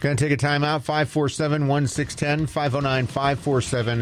Going 0.05 0.17
to 0.17 0.23
take 0.23 0.34
a 0.34 0.38
timeout. 0.38 0.84
547 0.84 1.67
1610, 1.67 2.45
509 2.45 3.08
547 3.08 3.99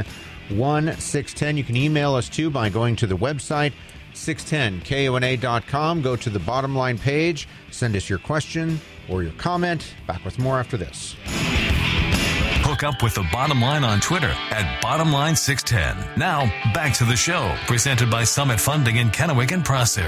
1610. 0.49 1.57
You 1.57 1.63
can 1.63 1.77
email 1.77 2.15
us 2.15 2.27
too 2.27 2.49
by 2.49 2.67
going 2.67 2.97
to 2.97 3.07
the 3.07 3.15
website 3.15 3.71
610kona.com. 4.13 6.01
Go 6.01 6.17
to 6.17 6.29
the 6.29 6.39
bottom 6.39 6.75
line 6.75 6.97
page, 6.97 7.47
send 7.71 7.95
us 7.95 8.09
your 8.09 8.19
question 8.19 8.81
or 9.09 9.23
your 9.23 9.31
comment. 9.33 9.93
Back 10.05 10.25
with 10.25 10.39
more 10.39 10.59
after 10.59 10.75
this. 10.75 11.15
Hook 12.73 12.81
up 12.81 13.03
with 13.03 13.13
the 13.13 13.27
bottom 13.31 13.61
line 13.61 13.83
on 13.83 13.99
Twitter 13.99 14.31
at 14.49 14.81
bottomline610. 14.81 16.17
Now, 16.17 16.51
back 16.73 16.95
to 16.95 17.05
the 17.05 17.15
show, 17.15 17.55
presented 17.67 18.09
by 18.09 18.23
Summit 18.23 18.59
Funding 18.59 18.95
in 18.95 19.11
Kennewick 19.11 19.51
and 19.51 19.63
Prosser. 19.63 20.01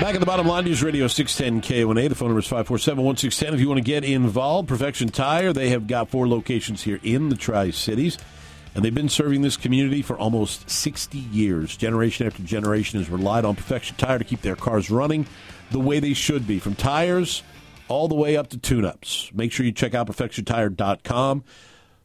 Back 0.00 0.14
at 0.14 0.20
the 0.20 0.24
bottom 0.24 0.46
line, 0.46 0.64
News 0.64 0.82
Radio 0.82 1.06
610 1.06 1.60
KONA. 1.60 2.08
The 2.08 2.14
phone 2.14 2.28
number 2.28 2.40
is 2.40 2.46
547 2.46 3.04
1610. 3.04 3.52
If 3.52 3.60
you 3.60 3.68
want 3.68 3.76
to 3.76 3.84
get 3.84 4.04
involved, 4.04 4.68
Perfection 4.68 5.10
Tire, 5.10 5.52
they 5.52 5.68
have 5.68 5.86
got 5.86 6.08
four 6.08 6.26
locations 6.26 6.82
here 6.82 6.98
in 7.02 7.28
the 7.28 7.36
Tri 7.36 7.72
Cities, 7.72 8.16
and 8.78 8.84
they've 8.84 8.94
been 8.94 9.08
serving 9.08 9.42
this 9.42 9.56
community 9.56 10.02
for 10.02 10.16
almost 10.16 10.70
60 10.70 11.18
years. 11.18 11.76
Generation 11.76 12.28
after 12.28 12.44
generation 12.44 13.00
has 13.00 13.10
relied 13.10 13.44
on 13.44 13.56
Perfection 13.56 13.96
Tire 13.96 14.20
to 14.20 14.24
keep 14.24 14.42
their 14.42 14.54
cars 14.54 14.88
running 14.88 15.26
the 15.72 15.80
way 15.80 15.98
they 15.98 16.14
should 16.14 16.46
be, 16.46 16.60
from 16.60 16.76
tires 16.76 17.42
all 17.88 18.06
the 18.06 18.14
way 18.14 18.36
up 18.36 18.50
to 18.50 18.56
tune 18.56 18.84
ups. 18.84 19.32
Make 19.34 19.50
sure 19.50 19.66
you 19.66 19.72
check 19.72 19.94
out 19.94 20.06
perfectiontire.com, 20.06 21.42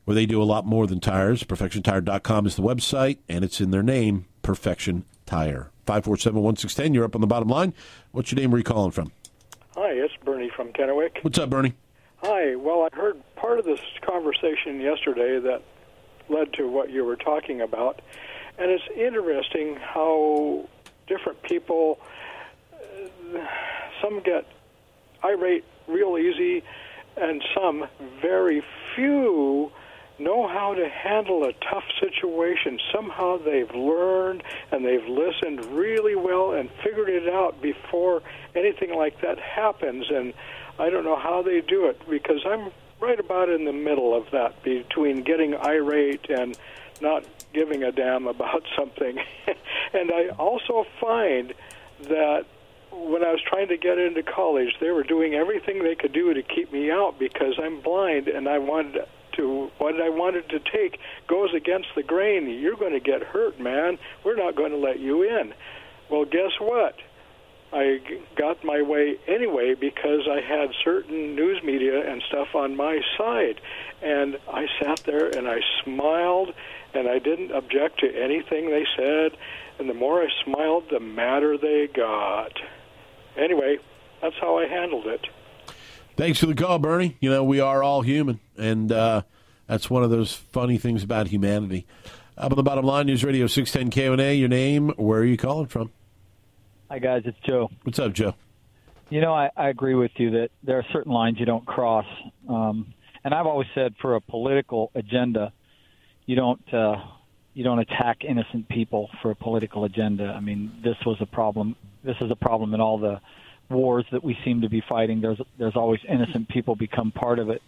where 0.06 0.16
they 0.16 0.26
do 0.26 0.42
a 0.42 0.46
lot 0.46 0.66
more 0.66 0.88
than 0.88 1.00
tires. 1.00 1.44
Perfectiontire.com 1.44 2.48
is 2.48 2.56
the 2.56 2.64
website, 2.64 3.20
and 3.30 3.46
it's 3.46 3.62
in 3.62 3.70
their 3.70 3.84
name, 3.84 4.26
Perfection 4.42 5.06
Tire. 5.28 5.70
547 5.86 6.42
1610. 6.42 6.96
You're 6.96 7.06
up 7.06 7.14
on 7.14 7.22
the 7.22 7.28
bottom 7.28 7.50
line. 7.50 7.76
What's 8.14 8.32
your 8.32 8.42
name? 8.42 8.50
Where 8.50 8.56
are 8.56 8.62
you 8.62 8.64
calling 8.64 8.90
from? 8.90 9.12
Hi, 9.76 9.92
it's 9.92 10.16
Bernie 10.26 10.50
from 10.50 10.70
Kennewick. 10.70 11.20
What's 11.22 11.38
up, 11.38 11.52
Bernie? 11.52 11.76
Hi. 12.24 12.56
Well, 12.56 12.90
I 12.92 12.96
heard 12.96 13.22
part 13.36 13.60
of 13.60 13.66
this 13.66 13.82
conversation 14.02 14.82
yesterday 14.82 15.40
that 15.40 15.62
led 16.34 16.54
to 16.54 16.68
what 16.68 16.90
you 16.90 17.06
were 17.06 17.16
talking 17.16 17.62
about, 17.62 18.02
and 18.58 18.72
it's 18.72 18.84
interesting 18.96 19.76
how 19.76 20.68
different 21.08 21.42
people. 21.44 22.00
uh, 22.74 23.40
Some 24.02 24.22
get 24.22 24.46
irate 25.24 25.64
real 25.88 26.18
easy, 26.18 26.64
and 27.16 27.44
some 27.56 27.86
very 28.22 28.64
few 28.96 29.72
know 30.20 30.48
how 30.48 30.74
to 30.74 30.88
handle 30.88 31.44
a 31.44 31.54
tough 31.54 31.84
situation. 32.00 32.80
Somehow 32.94 33.38
they've 33.38 33.74
learned 33.74 34.44
and 34.72 34.86
they've 34.86 35.08
listened 35.08 35.66
really 35.66 36.16
well 36.16 36.54
and 36.54 36.70
figured 36.84 37.10
it 37.10 37.28
out 37.28 37.62
before 37.62 38.22
anything 38.56 38.96
like 38.96 39.22
that 39.22 39.40
happens. 39.40 40.06
And 40.10 40.34
I 40.78 40.90
don't 40.90 41.04
know 41.04 41.16
how 41.16 41.42
they 41.42 41.62
do 41.62 41.88
it 41.88 42.00
because 42.10 42.42
I'm 42.46 42.72
right 43.04 43.20
about 43.20 43.50
in 43.50 43.66
the 43.66 43.74
middle 43.74 44.16
of 44.16 44.32
that 44.32 44.64
between 44.64 45.24
getting 45.24 45.56
irate 45.56 46.30
and 46.30 46.58
not 47.02 47.26
giving 47.54 47.84
a 47.84 47.92
damn 47.92 48.28
about 48.28 48.64
something. 48.78 49.18
and 49.94 50.12
I 50.12 50.30
also 50.40 50.86
find 51.02 51.54
that 52.04 52.46
when 52.92 53.24
I 53.24 53.32
was 53.32 53.42
trying 53.46 53.68
to 53.70 53.78
get 53.78 53.98
into 53.98 54.24
college, 54.24 54.78
they 54.80 54.92
were 54.92 55.04
doing 55.04 55.34
everything 55.34 55.84
they 55.84 55.96
could 55.96 56.14
do 56.14 56.34
to 56.34 56.44
keep 56.44 56.72
me 56.72 56.92
out 56.92 57.20
because 57.20 57.56
I'm 57.62 57.82
blind 57.82 58.28
and 58.28 58.48
I 58.48 58.60
wanted 58.60 59.06
to 59.34 59.72
what 59.80 60.00
I 60.00 60.10
wanted 60.10 60.48
to 60.50 60.60
take 60.60 61.00
goes 61.28 61.54
against 61.56 61.90
the 61.96 62.04
grain. 62.04 62.48
You're 62.48 62.78
going 62.78 62.94
to 62.94 63.00
get 63.00 63.24
hurt, 63.24 63.60
man. 63.60 63.98
We're 64.24 64.36
not 64.36 64.56
going 64.56 64.72
to 64.72 64.78
let 64.78 65.00
you 65.00 65.24
in. 65.24 65.54
Well, 66.10 66.26
guess 66.26 66.52
what? 66.60 66.96
I 67.74 68.00
got 68.36 68.64
my 68.64 68.82
way 68.82 69.18
anyway 69.28 69.74
because 69.74 70.28
I 70.30 70.42
had 70.42 70.70
certain 70.84 71.36
news 71.36 71.64
media 71.64 72.10
and 72.10 72.22
stuff 72.30 72.50
on 72.54 72.76
my 72.76 73.00
side. 73.18 73.60
And 74.02 74.38
I 74.52 74.68
sat 74.82 75.00
there 75.06 75.28
and 75.28 75.48
I 75.48 75.60
smiled 75.84 76.54
and 76.94 77.08
I 77.08 77.20
didn't 77.20 77.52
object 77.52 78.00
to 78.02 78.08
anything 78.08 78.70
they 78.70 78.86
said. 78.96 79.38
And 79.80 79.90
the 79.90 79.96
more 79.96 80.22
I 80.22 80.28
smiled, 80.44 80.86
the 80.92 81.00
madder 81.00 81.58
they 81.58 81.88
got. 81.88 82.52
Anyway, 83.36 83.80
that's 84.22 84.36
how 84.40 84.60
I 84.60 84.68
handled 84.68 85.08
it. 85.08 85.26
Thanks 86.16 86.40
for 86.40 86.46
the 86.46 86.54
call, 86.54 86.78
Bernie. 86.78 87.18
You 87.20 87.32
know, 87.32 87.44
we 87.44 87.60
are 87.60 87.82
all 87.82 88.04
human, 88.04 88.40
and 88.56 88.92
uh, 88.92 89.24
that's 89.66 89.90
one 89.90 90.04
of 90.04 90.12
those 90.12 90.32
funny 90.32 90.78
things 90.78 91.04
about 91.04 91.28
humanity. 91.28 91.88
Up 92.38 92.52
on 92.52 92.56
the 92.56 92.64
bottom 92.64 92.86
line, 92.86 93.08
News 93.08 93.24
Radio 93.24 93.48
610 93.48 93.90
KONA, 93.90 94.34
your 94.34 94.48
name, 94.48 94.90
where 94.90 95.22
are 95.22 95.26
you 95.26 95.38
calling 95.38 95.66
from? 95.66 95.92
Hi, 96.94 97.00
guys. 97.00 97.24
It's 97.26 97.40
Joe. 97.40 97.72
What's 97.82 97.98
up, 97.98 98.14
Joe? 98.14 98.36
You 99.10 99.20
know, 99.20 99.34
I, 99.34 99.50
I 99.58 99.70
agree 99.70 99.96
with 99.96 100.12
you 100.18 100.30
that 100.30 100.50
there 100.62 100.78
are 100.78 100.86
certain 100.94 101.12
lines 101.12 101.40
you 101.40 101.46
don't 101.48 101.66
cross. 101.66 102.06
Um, 102.48 102.94
and 103.24 103.34
I've 103.34 103.48
always 103.48 103.68
said 103.74 103.96
for 104.00 104.14
a 104.14 104.22
political 104.22 104.92
agenda, 104.94 105.52
you 106.28 106.36
don't 106.36 106.62
uh, 106.72 106.98
you 107.56 107.64
don't 107.64 107.80
attack 107.80 108.24
innocent 108.24 108.70
people 108.70 109.10
for 109.24 109.32
a 109.32 109.36
political 109.36 109.86
agenda. 109.86 110.26
I 110.26 110.40
mean, 110.40 110.72
this 110.84 110.96
was 111.04 111.18
a 111.20 111.26
problem. 111.26 111.76
This 112.04 112.18
is 112.22 112.30
a 112.30 112.36
problem 112.36 112.76
in 112.76 112.80
all 112.80 113.00
the 113.00 113.20
wars 113.72 114.06
that 114.12 114.24
we 114.24 114.38
seem 114.46 114.62
to 114.62 114.70
be 114.70 114.84
fighting. 114.88 115.20
There's 115.20 115.42
there's 115.58 115.76
always 115.76 116.02
innocent 116.08 116.48
people 116.48 116.76
become 116.76 117.12
part 117.12 117.40
of 117.40 117.50
it 117.50 117.64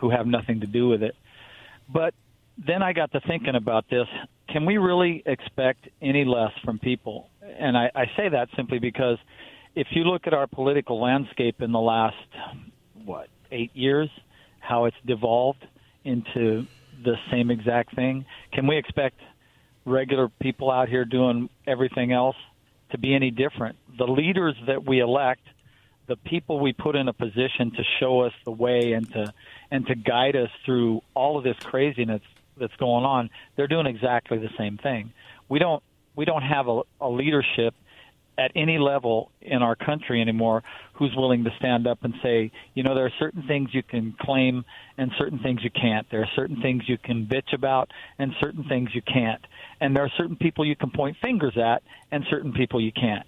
who 0.00 0.10
have 0.10 0.26
nothing 0.26 0.60
to 0.60 0.66
do 0.66 0.86
with 0.86 1.02
it. 1.02 1.16
But 1.88 2.12
then 2.58 2.82
I 2.82 2.92
got 2.92 3.10
to 3.12 3.20
thinking 3.20 3.54
about 3.54 3.88
this. 3.88 4.06
Can 4.50 4.66
we 4.66 4.76
really 4.76 5.22
expect 5.24 5.88
any 6.02 6.26
less 6.26 6.52
from 6.62 6.78
people? 6.78 7.30
And 7.58 7.76
I, 7.76 7.90
I 7.94 8.06
say 8.16 8.28
that 8.28 8.48
simply 8.56 8.78
because 8.78 9.18
if 9.74 9.88
you 9.90 10.04
look 10.04 10.26
at 10.26 10.34
our 10.34 10.46
political 10.46 11.00
landscape 11.00 11.60
in 11.60 11.72
the 11.72 11.80
last, 11.80 12.16
what, 13.04 13.28
eight 13.52 13.74
years, 13.74 14.08
how 14.60 14.86
it's 14.86 14.96
devolved 15.04 15.64
into 16.04 16.66
the 17.04 17.16
same 17.30 17.50
exact 17.50 17.94
thing, 17.94 18.24
can 18.52 18.66
we 18.66 18.76
expect 18.76 19.20
regular 19.86 20.28
people 20.40 20.70
out 20.70 20.88
here 20.88 21.04
doing 21.04 21.48
everything 21.66 22.12
else 22.12 22.36
to 22.90 22.98
be 22.98 23.14
any 23.14 23.30
different. 23.30 23.76
The 23.96 24.06
leaders 24.06 24.54
that 24.66 24.84
we 24.84 25.00
elect, 25.00 25.42
the 26.06 26.16
people 26.16 26.60
we 26.60 26.72
put 26.72 26.96
in 26.96 27.08
a 27.08 27.12
position 27.12 27.72
to 27.76 27.82
show 27.98 28.20
us 28.20 28.32
the 28.44 28.50
way 28.50 28.92
and 28.92 29.10
to 29.12 29.32
and 29.70 29.86
to 29.86 29.94
guide 29.94 30.36
us 30.36 30.50
through 30.64 31.02
all 31.14 31.38
of 31.38 31.44
this 31.44 31.56
craziness 31.62 32.22
that's 32.56 32.76
going 32.76 33.04
on, 33.04 33.30
they're 33.56 33.66
doing 33.66 33.86
exactly 33.86 34.38
the 34.38 34.50
same 34.58 34.76
thing. 34.76 35.12
We 35.48 35.58
don't 35.58 35.82
we 36.16 36.24
don't 36.24 36.42
have 36.42 36.66
a, 36.68 36.80
a 37.00 37.08
leadership 37.08 37.74
at 38.38 38.52
any 38.54 38.78
level 38.78 39.30
in 39.40 39.62
our 39.62 39.74
country 39.74 40.20
anymore 40.20 40.62
who's 40.94 41.14
willing 41.16 41.44
to 41.44 41.50
stand 41.58 41.86
up 41.86 41.98
and 42.02 42.14
say, 42.22 42.50
you 42.74 42.82
know, 42.82 42.94
there 42.94 43.06
are 43.06 43.12
certain 43.18 43.46
things 43.46 43.70
you 43.72 43.82
can 43.82 44.14
claim 44.20 44.64
and 44.98 45.10
certain 45.18 45.38
things 45.38 45.60
you 45.62 45.70
can't. 45.70 46.06
There 46.10 46.20
are 46.20 46.30
certain 46.36 46.60
things 46.60 46.82
you 46.86 46.98
can 46.98 47.26
bitch 47.26 47.54
about 47.54 47.90
and 48.18 48.32
certain 48.40 48.64
things 48.64 48.90
you 48.94 49.02
can't. 49.02 49.40
And 49.80 49.96
there 49.96 50.04
are 50.04 50.12
certain 50.16 50.36
people 50.36 50.66
you 50.66 50.76
can 50.76 50.90
point 50.90 51.16
fingers 51.22 51.56
at 51.56 51.82
and 52.10 52.24
certain 52.28 52.52
people 52.52 52.80
you 52.80 52.92
can't. 52.92 53.26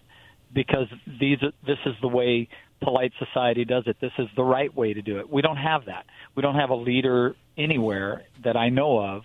Because 0.52 0.86
these 1.20 1.38
this 1.66 1.78
is 1.84 1.94
the 2.00 2.08
way 2.08 2.48
polite 2.82 3.12
society 3.18 3.64
does 3.66 3.84
it. 3.86 3.96
This 4.00 4.12
is 4.18 4.28
the 4.34 4.44
right 4.44 4.74
way 4.74 4.94
to 4.94 5.02
do 5.02 5.18
it. 5.18 5.30
We 5.30 5.42
don't 5.42 5.58
have 5.58 5.86
that. 5.86 6.06
We 6.34 6.42
don't 6.42 6.54
have 6.54 6.70
a 6.70 6.74
leader 6.74 7.36
anywhere 7.56 8.22
that 8.44 8.56
I 8.56 8.70
know 8.70 8.98
of 8.98 9.22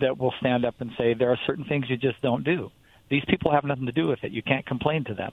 that 0.00 0.18
will 0.18 0.32
stand 0.40 0.64
up 0.64 0.74
and 0.80 0.90
say 0.96 1.14
there 1.14 1.30
are 1.30 1.38
certain 1.46 1.64
things 1.64 1.86
you 1.88 1.96
just 1.96 2.20
don't 2.22 2.44
do 2.44 2.70
these 3.08 3.24
people 3.26 3.52
have 3.52 3.64
nothing 3.64 3.86
to 3.86 3.92
do 3.92 4.06
with 4.06 4.22
it. 4.22 4.32
You 4.32 4.42
can't 4.42 4.66
complain 4.66 5.04
to 5.04 5.14
them. 5.14 5.32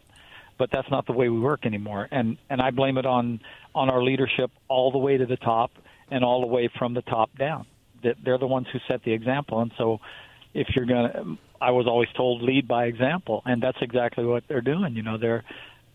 But 0.58 0.70
that's 0.72 0.90
not 0.90 1.06
the 1.06 1.12
way 1.12 1.28
we 1.28 1.40
work 1.40 1.66
anymore. 1.66 2.08
And 2.12 2.38
and 2.50 2.62
I 2.62 2.72
blame 2.72 2.98
it 2.98 3.06
on 3.06 3.42
on 3.74 3.90
our 3.90 4.02
leadership 4.02 4.52
all 4.70 4.90
the 4.90 4.98
way 4.98 5.18
to 5.18 5.26
the 5.26 5.36
top 5.36 5.72
and 6.10 6.24
all 6.24 6.40
the 6.42 6.48
way 6.48 6.70
from 6.80 6.94
the 6.94 7.02
top 7.02 7.38
down. 7.38 7.66
That 8.04 8.16
they're 8.24 8.38
the 8.38 8.48
ones 8.48 8.68
who 8.72 8.80
set 8.88 9.04
the 9.04 9.12
example. 9.12 9.60
And 9.60 9.74
so 9.78 10.00
if 10.54 10.68
you're 10.74 10.86
to 10.86 11.38
I 11.60 11.72
was 11.72 11.88
always 11.88 12.10
told 12.16 12.42
lead 12.42 12.70
by 12.70 12.86
example, 12.86 13.42
and 13.46 13.62
that's 13.62 13.78
exactly 13.82 14.24
what 14.24 14.44
they're 14.48 14.62
doing. 14.62 14.96
You 14.96 15.04
know, 15.04 15.18
they're 15.18 15.44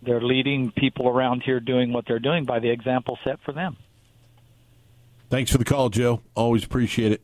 they're 0.03 0.21
leading 0.21 0.73
people 0.73 1.09
around 1.09 1.43
here 1.43 1.59
doing 1.59 1.95
what 1.95 2.05
they're 2.07 2.19
doing 2.19 2.45
by 2.45 2.59
the 2.59 2.69
example 2.69 3.19
set 3.25 3.41
for 3.43 3.53
them. 3.53 3.79
Thanks 5.31 5.53
for 5.53 5.59
the 5.59 5.65
call, 5.65 5.89
Joe. 5.89 6.21
Always 6.35 6.65
appreciate 6.65 7.13
it. 7.13 7.23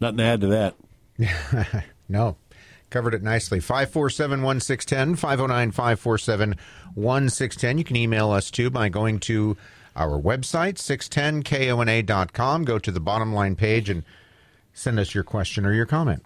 Nothing 0.00 0.18
to 0.18 0.24
add 0.24 0.40
to 0.42 0.46
that. 0.48 1.84
no. 2.08 2.36
Covered 2.90 3.14
it 3.14 3.22
nicely. 3.22 3.60
547 3.60 4.42
1610, 4.42 5.16
509 5.16 5.70
547 5.72 6.56
1610. 6.94 7.78
You 7.78 7.84
can 7.84 7.96
email 7.96 8.30
us 8.30 8.50
too 8.50 8.70
by 8.70 8.88
going 8.88 9.20
to 9.20 9.56
our 9.94 10.18
website, 10.18 10.76
610kona.com. 10.76 12.64
Go 12.64 12.78
to 12.78 12.90
the 12.90 13.00
bottom 13.00 13.34
line 13.34 13.56
page 13.56 13.90
and 13.90 14.04
send 14.72 14.98
us 14.98 15.14
your 15.14 15.24
question 15.24 15.66
or 15.66 15.72
your 15.72 15.86
comment. 15.86 16.24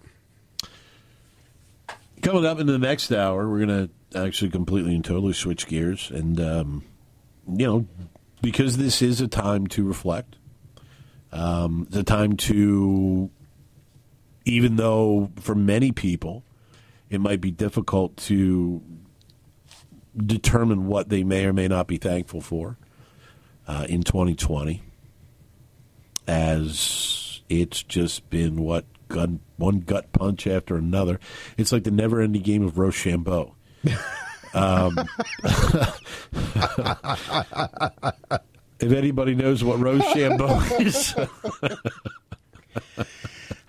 Coming 2.21 2.45
up 2.45 2.59
in 2.59 2.67
the 2.67 2.77
next 2.77 3.11
hour, 3.11 3.49
we're 3.49 3.65
going 3.65 3.89
to 4.13 4.17
actually 4.17 4.51
completely 4.51 4.95
and 4.95 5.03
totally 5.03 5.33
switch 5.33 5.67
gears. 5.67 6.09
And, 6.11 6.39
um, 6.39 6.83
you 7.47 7.65
know, 7.65 7.87
because 8.41 8.77
this 8.77 9.01
is 9.01 9.19
a 9.19 9.27
time 9.27 9.67
to 9.67 9.83
reflect, 9.83 10.37
um, 11.33 11.87
it's 11.87 11.97
a 11.97 12.03
time 12.03 12.37
to, 12.37 13.29
even 14.45 14.75
though 14.75 15.31
for 15.39 15.55
many 15.55 15.91
people, 15.91 16.43
it 17.09 17.19
might 17.21 17.41
be 17.41 17.51
difficult 17.51 18.17
to 18.17 18.81
determine 20.15 20.87
what 20.87 21.09
they 21.09 21.23
may 21.23 21.45
or 21.45 21.53
may 21.53 21.67
not 21.67 21.87
be 21.87 21.97
thankful 21.97 22.41
for 22.41 22.77
uh, 23.67 23.85
in 23.89 24.03
2020, 24.03 24.83
as 26.27 27.41
it's 27.49 27.83
just 27.83 28.29
been 28.29 28.57
what 28.57 28.85
gun, 29.07 29.39
one 29.57 29.79
gut 29.79 30.11
punch 30.11 30.47
after 30.47 30.75
another. 30.75 31.19
It's 31.57 31.71
like 31.71 31.83
the 31.83 31.91
never-ending 31.91 32.41
game 32.41 32.63
of 32.63 32.77
Rochambeau. 32.77 33.55
um, 34.53 34.97
if 38.79 38.91
anybody 38.91 39.35
knows 39.35 39.63
what 39.63 39.79
Rochambeau 39.79 40.59
is. 40.79 41.15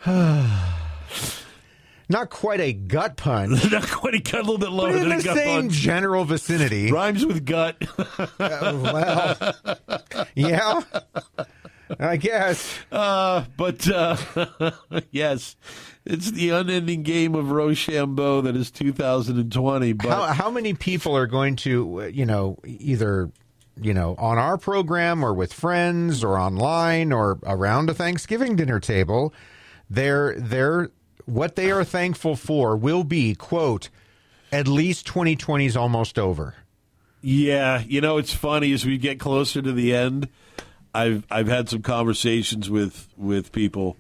not 2.08 2.30
quite 2.30 2.60
a 2.60 2.72
gut 2.72 3.16
punch. 3.16 3.64
not 3.70 3.88
quite 3.88 4.14
a 4.14 4.18
gut, 4.18 4.34
a 4.34 4.42
little 4.42 4.58
bit 4.58 4.70
lower 4.70 4.92
but 4.92 5.02
in 5.02 5.08
than 5.08 5.18
the 5.18 5.22
a 5.22 5.22
gut 5.22 5.36
same 5.36 5.60
punch. 5.62 5.72
general 5.72 6.24
vicinity. 6.24 6.90
Rhymes 6.90 7.24
with 7.24 7.46
gut. 7.46 7.76
uh, 8.18 8.26
well, 8.38 9.54
yeah, 10.34 10.80
I 11.98 12.16
guess. 12.16 12.78
Uh, 12.92 13.44
but 13.56 13.88
uh, 13.88 14.16
yes, 15.10 15.56
it's 16.04 16.30
the 16.32 16.50
unending 16.50 17.02
game 17.02 17.34
of 17.34 17.50
Rochambeau 17.50 18.42
that 18.42 18.56
is 18.56 18.70
2020. 18.70 19.92
But 19.94 20.08
how, 20.08 20.22
how 20.26 20.50
many 20.50 20.74
people 20.74 21.16
are 21.16 21.26
going 21.26 21.56
to, 21.56 22.10
you 22.12 22.26
know, 22.26 22.58
either 22.64 23.30
you 23.80 23.92
know, 23.92 24.14
on 24.18 24.38
our 24.38 24.56
program 24.56 25.24
or 25.24 25.34
with 25.34 25.52
friends 25.52 26.22
or 26.22 26.38
online 26.38 27.12
or 27.12 27.40
around 27.44 27.90
a 27.90 27.94
Thanksgiving 27.94 28.54
dinner 28.54 28.78
table, 28.78 29.34
they're 29.94 30.34
they're 30.38 30.90
what 31.26 31.56
they 31.56 31.70
are 31.70 31.84
thankful 31.84 32.36
for 32.36 32.76
will 32.76 33.04
be 33.04 33.34
quote 33.34 33.88
at 34.52 34.68
least 34.68 35.06
2020 35.06 35.66
is 35.66 35.76
almost 35.76 36.18
over. 36.18 36.54
Yeah, 37.22 37.82
you 37.86 38.00
know 38.00 38.18
it's 38.18 38.34
funny 38.34 38.72
as 38.72 38.84
we 38.84 38.98
get 38.98 39.18
closer 39.18 39.62
to 39.62 39.72
the 39.72 39.94
end. 39.94 40.28
I've 40.94 41.24
I've 41.30 41.48
had 41.48 41.68
some 41.68 41.82
conversations 41.82 42.68
with 42.68 43.08
with 43.16 43.50
people, 43.52 43.96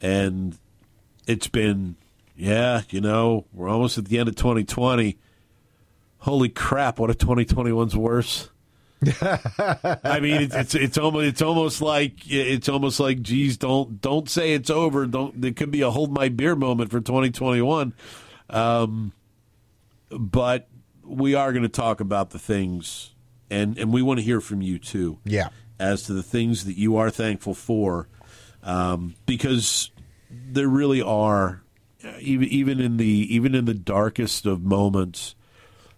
and 0.00 0.58
it's 1.26 1.48
been 1.48 1.96
yeah, 2.36 2.82
you 2.90 3.00
know 3.00 3.46
we're 3.52 3.68
almost 3.68 3.98
at 3.98 4.06
the 4.06 4.18
end 4.18 4.28
of 4.28 4.36
2020. 4.36 5.16
Holy 6.18 6.48
crap! 6.48 6.98
What 6.98 7.10
if 7.10 7.18
2021's 7.18 7.96
worse? 7.96 8.50
I 9.20 10.20
mean, 10.20 10.42
it's, 10.42 10.54
it's 10.54 10.74
it's 10.74 10.98
almost 10.98 11.26
it's 11.26 11.42
almost 11.42 11.82
like 11.82 12.14
it's 12.26 12.68
almost 12.68 12.98
like, 12.98 13.20
geez, 13.20 13.56
don't 13.56 14.00
don't 14.00 14.28
say 14.28 14.54
it's 14.54 14.70
over. 14.70 15.06
Don't 15.06 15.38
there 15.40 15.52
could 15.52 15.70
be 15.70 15.82
a 15.82 15.90
hold 15.90 16.12
my 16.12 16.28
beer 16.28 16.56
moment 16.56 16.90
for 16.90 17.00
2021. 17.00 17.92
Um, 18.48 19.12
but 20.10 20.68
we 21.04 21.34
are 21.34 21.52
going 21.52 21.62
to 21.62 21.68
talk 21.68 22.00
about 22.00 22.30
the 22.30 22.38
things, 22.38 23.12
and 23.50 23.76
and 23.78 23.92
we 23.92 24.00
want 24.02 24.18
to 24.18 24.24
hear 24.24 24.40
from 24.40 24.62
you 24.62 24.78
too. 24.78 25.18
Yeah, 25.24 25.50
as 25.78 26.04
to 26.04 26.14
the 26.14 26.22
things 26.22 26.64
that 26.64 26.78
you 26.78 26.96
are 26.96 27.10
thankful 27.10 27.54
for, 27.54 28.08
um, 28.62 29.14
because 29.26 29.90
there 30.30 30.68
really 30.68 31.02
are, 31.02 31.62
even 32.18 32.48
even 32.48 32.80
in 32.80 32.96
the 32.96 33.34
even 33.34 33.54
in 33.54 33.66
the 33.66 33.74
darkest 33.74 34.46
of 34.46 34.62
moments 34.62 35.35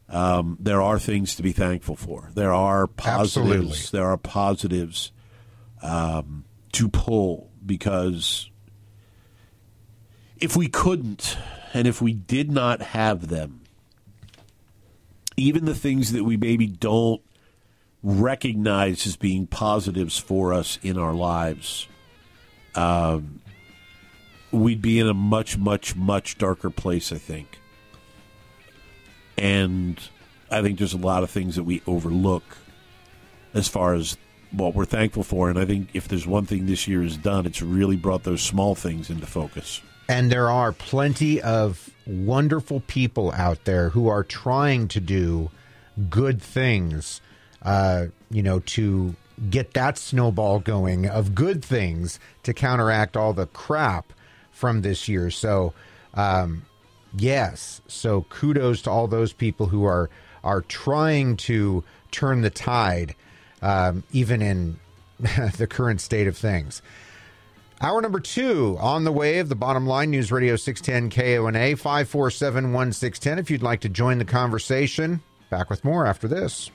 um, 0.08 0.56
there 0.60 0.80
are 0.80 0.98
things 0.98 1.34
to 1.36 1.42
be 1.42 1.52
thankful 1.52 1.96
for. 1.96 2.30
There 2.34 2.52
are 2.52 2.86
positives. 2.86 3.36
Absolutely. 3.36 3.78
There 3.98 4.06
are 4.06 4.16
positives 4.16 5.12
um, 5.82 6.44
to 6.72 6.88
pull 6.88 7.50
because 7.64 8.50
if 10.40 10.56
we 10.56 10.68
couldn't 10.68 11.36
and 11.74 11.86
if 11.86 12.00
we 12.00 12.14
did 12.14 12.50
not 12.50 12.80
have 12.80 13.28
them, 13.28 13.60
even 15.36 15.66
the 15.66 15.74
things 15.74 16.12
that 16.12 16.24
we 16.24 16.36
maybe 16.36 16.66
don't 16.66 17.22
recognize 18.02 19.06
as 19.06 19.16
being 19.16 19.46
positives 19.46 20.18
for 20.18 20.52
us 20.52 20.78
in 20.82 20.96
our 20.98 21.14
lives, 21.14 21.86
um, 22.74 23.40
we'd 24.50 24.82
be 24.82 24.98
in 24.98 25.08
a 25.08 25.14
much, 25.14 25.58
much, 25.58 25.94
much 25.94 26.38
darker 26.38 26.70
place, 26.70 27.12
I 27.12 27.18
think. 27.18 27.58
And 29.38 30.00
I 30.50 30.62
think 30.62 30.78
there's 30.78 30.94
a 30.94 30.98
lot 30.98 31.22
of 31.22 31.30
things 31.30 31.56
that 31.56 31.64
we 31.64 31.82
overlook 31.86 32.44
as 33.54 33.68
far 33.68 33.94
as 33.94 34.16
what 34.50 34.74
we're 34.74 34.84
thankful 34.84 35.22
for. 35.22 35.50
And 35.50 35.58
I 35.58 35.64
think 35.64 35.88
if 35.94 36.08
there's 36.08 36.26
one 36.26 36.46
thing 36.46 36.66
this 36.66 36.88
year 36.88 37.02
has 37.02 37.16
done, 37.16 37.46
it's 37.46 37.62
really 37.62 37.96
brought 37.96 38.24
those 38.24 38.42
small 38.42 38.74
things 38.74 39.10
into 39.10 39.26
focus. 39.26 39.82
And 40.08 40.32
there 40.32 40.48
are 40.50 40.72
plenty 40.72 41.40
of 41.42 41.90
wonderful 42.06 42.80
people 42.80 43.30
out 43.32 43.64
there 43.64 43.90
who 43.90 44.08
are 44.08 44.24
trying 44.24 44.88
to 44.88 45.00
do 45.00 45.50
good 46.08 46.40
things, 46.40 47.20
uh, 47.62 48.06
you 48.30 48.42
know, 48.42 48.60
to 48.60 49.14
get 49.50 49.74
that 49.74 49.98
snowball 49.98 50.60
going 50.60 51.06
of 51.06 51.34
good 51.34 51.62
things 51.62 52.18
to 52.42 52.54
counteract 52.54 53.16
all 53.16 53.32
the 53.32 53.46
crap 53.46 54.12
from 54.50 54.80
this 54.80 55.08
year. 55.08 55.30
So, 55.30 55.74
um, 56.14 56.62
yes. 57.16 57.80
So 57.88 58.22
kudos 58.28 58.82
to 58.82 58.90
all 58.90 59.06
those 59.06 59.32
people 59.32 59.66
who 59.66 59.84
are 59.84 60.10
are 60.44 60.62
trying 60.62 61.36
to 61.36 61.84
turn 62.10 62.42
the 62.42 62.50
tide, 62.50 63.14
um, 63.60 64.02
even 64.12 64.40
in 64.40 64.78
the 65.56 65.66
current 65.68 66.00
state 66.00 66.26
of 66.26 66.36
things. 66.36 66.80
Hour 67.80 68.02
number 68.02 68.18
two 68.18 68.76
on 68.80 69.04
the 69.04 69.38
of 69.38 69.48
the 69.48 69.54
bottom 69.54 69.86
line 69.86 70.10
News 70.10 70.32
Radio 70.32 70.56
610 70.56 71.10
KONA 71.10 71.76
547 71.76 72.72
1610. 72.72 73.38
If 73.38 73.50
you'd 73.50 73.62
like 73.62 73.80
to 73.82 73.88
join 73.88 74.18
the 74.18 74.24
conversation, 74.24 75.20
back 75.48 75.70
with 75.70 75.84
more 75.84 76.04
after 76.04 76.26
this. 76.26 76.70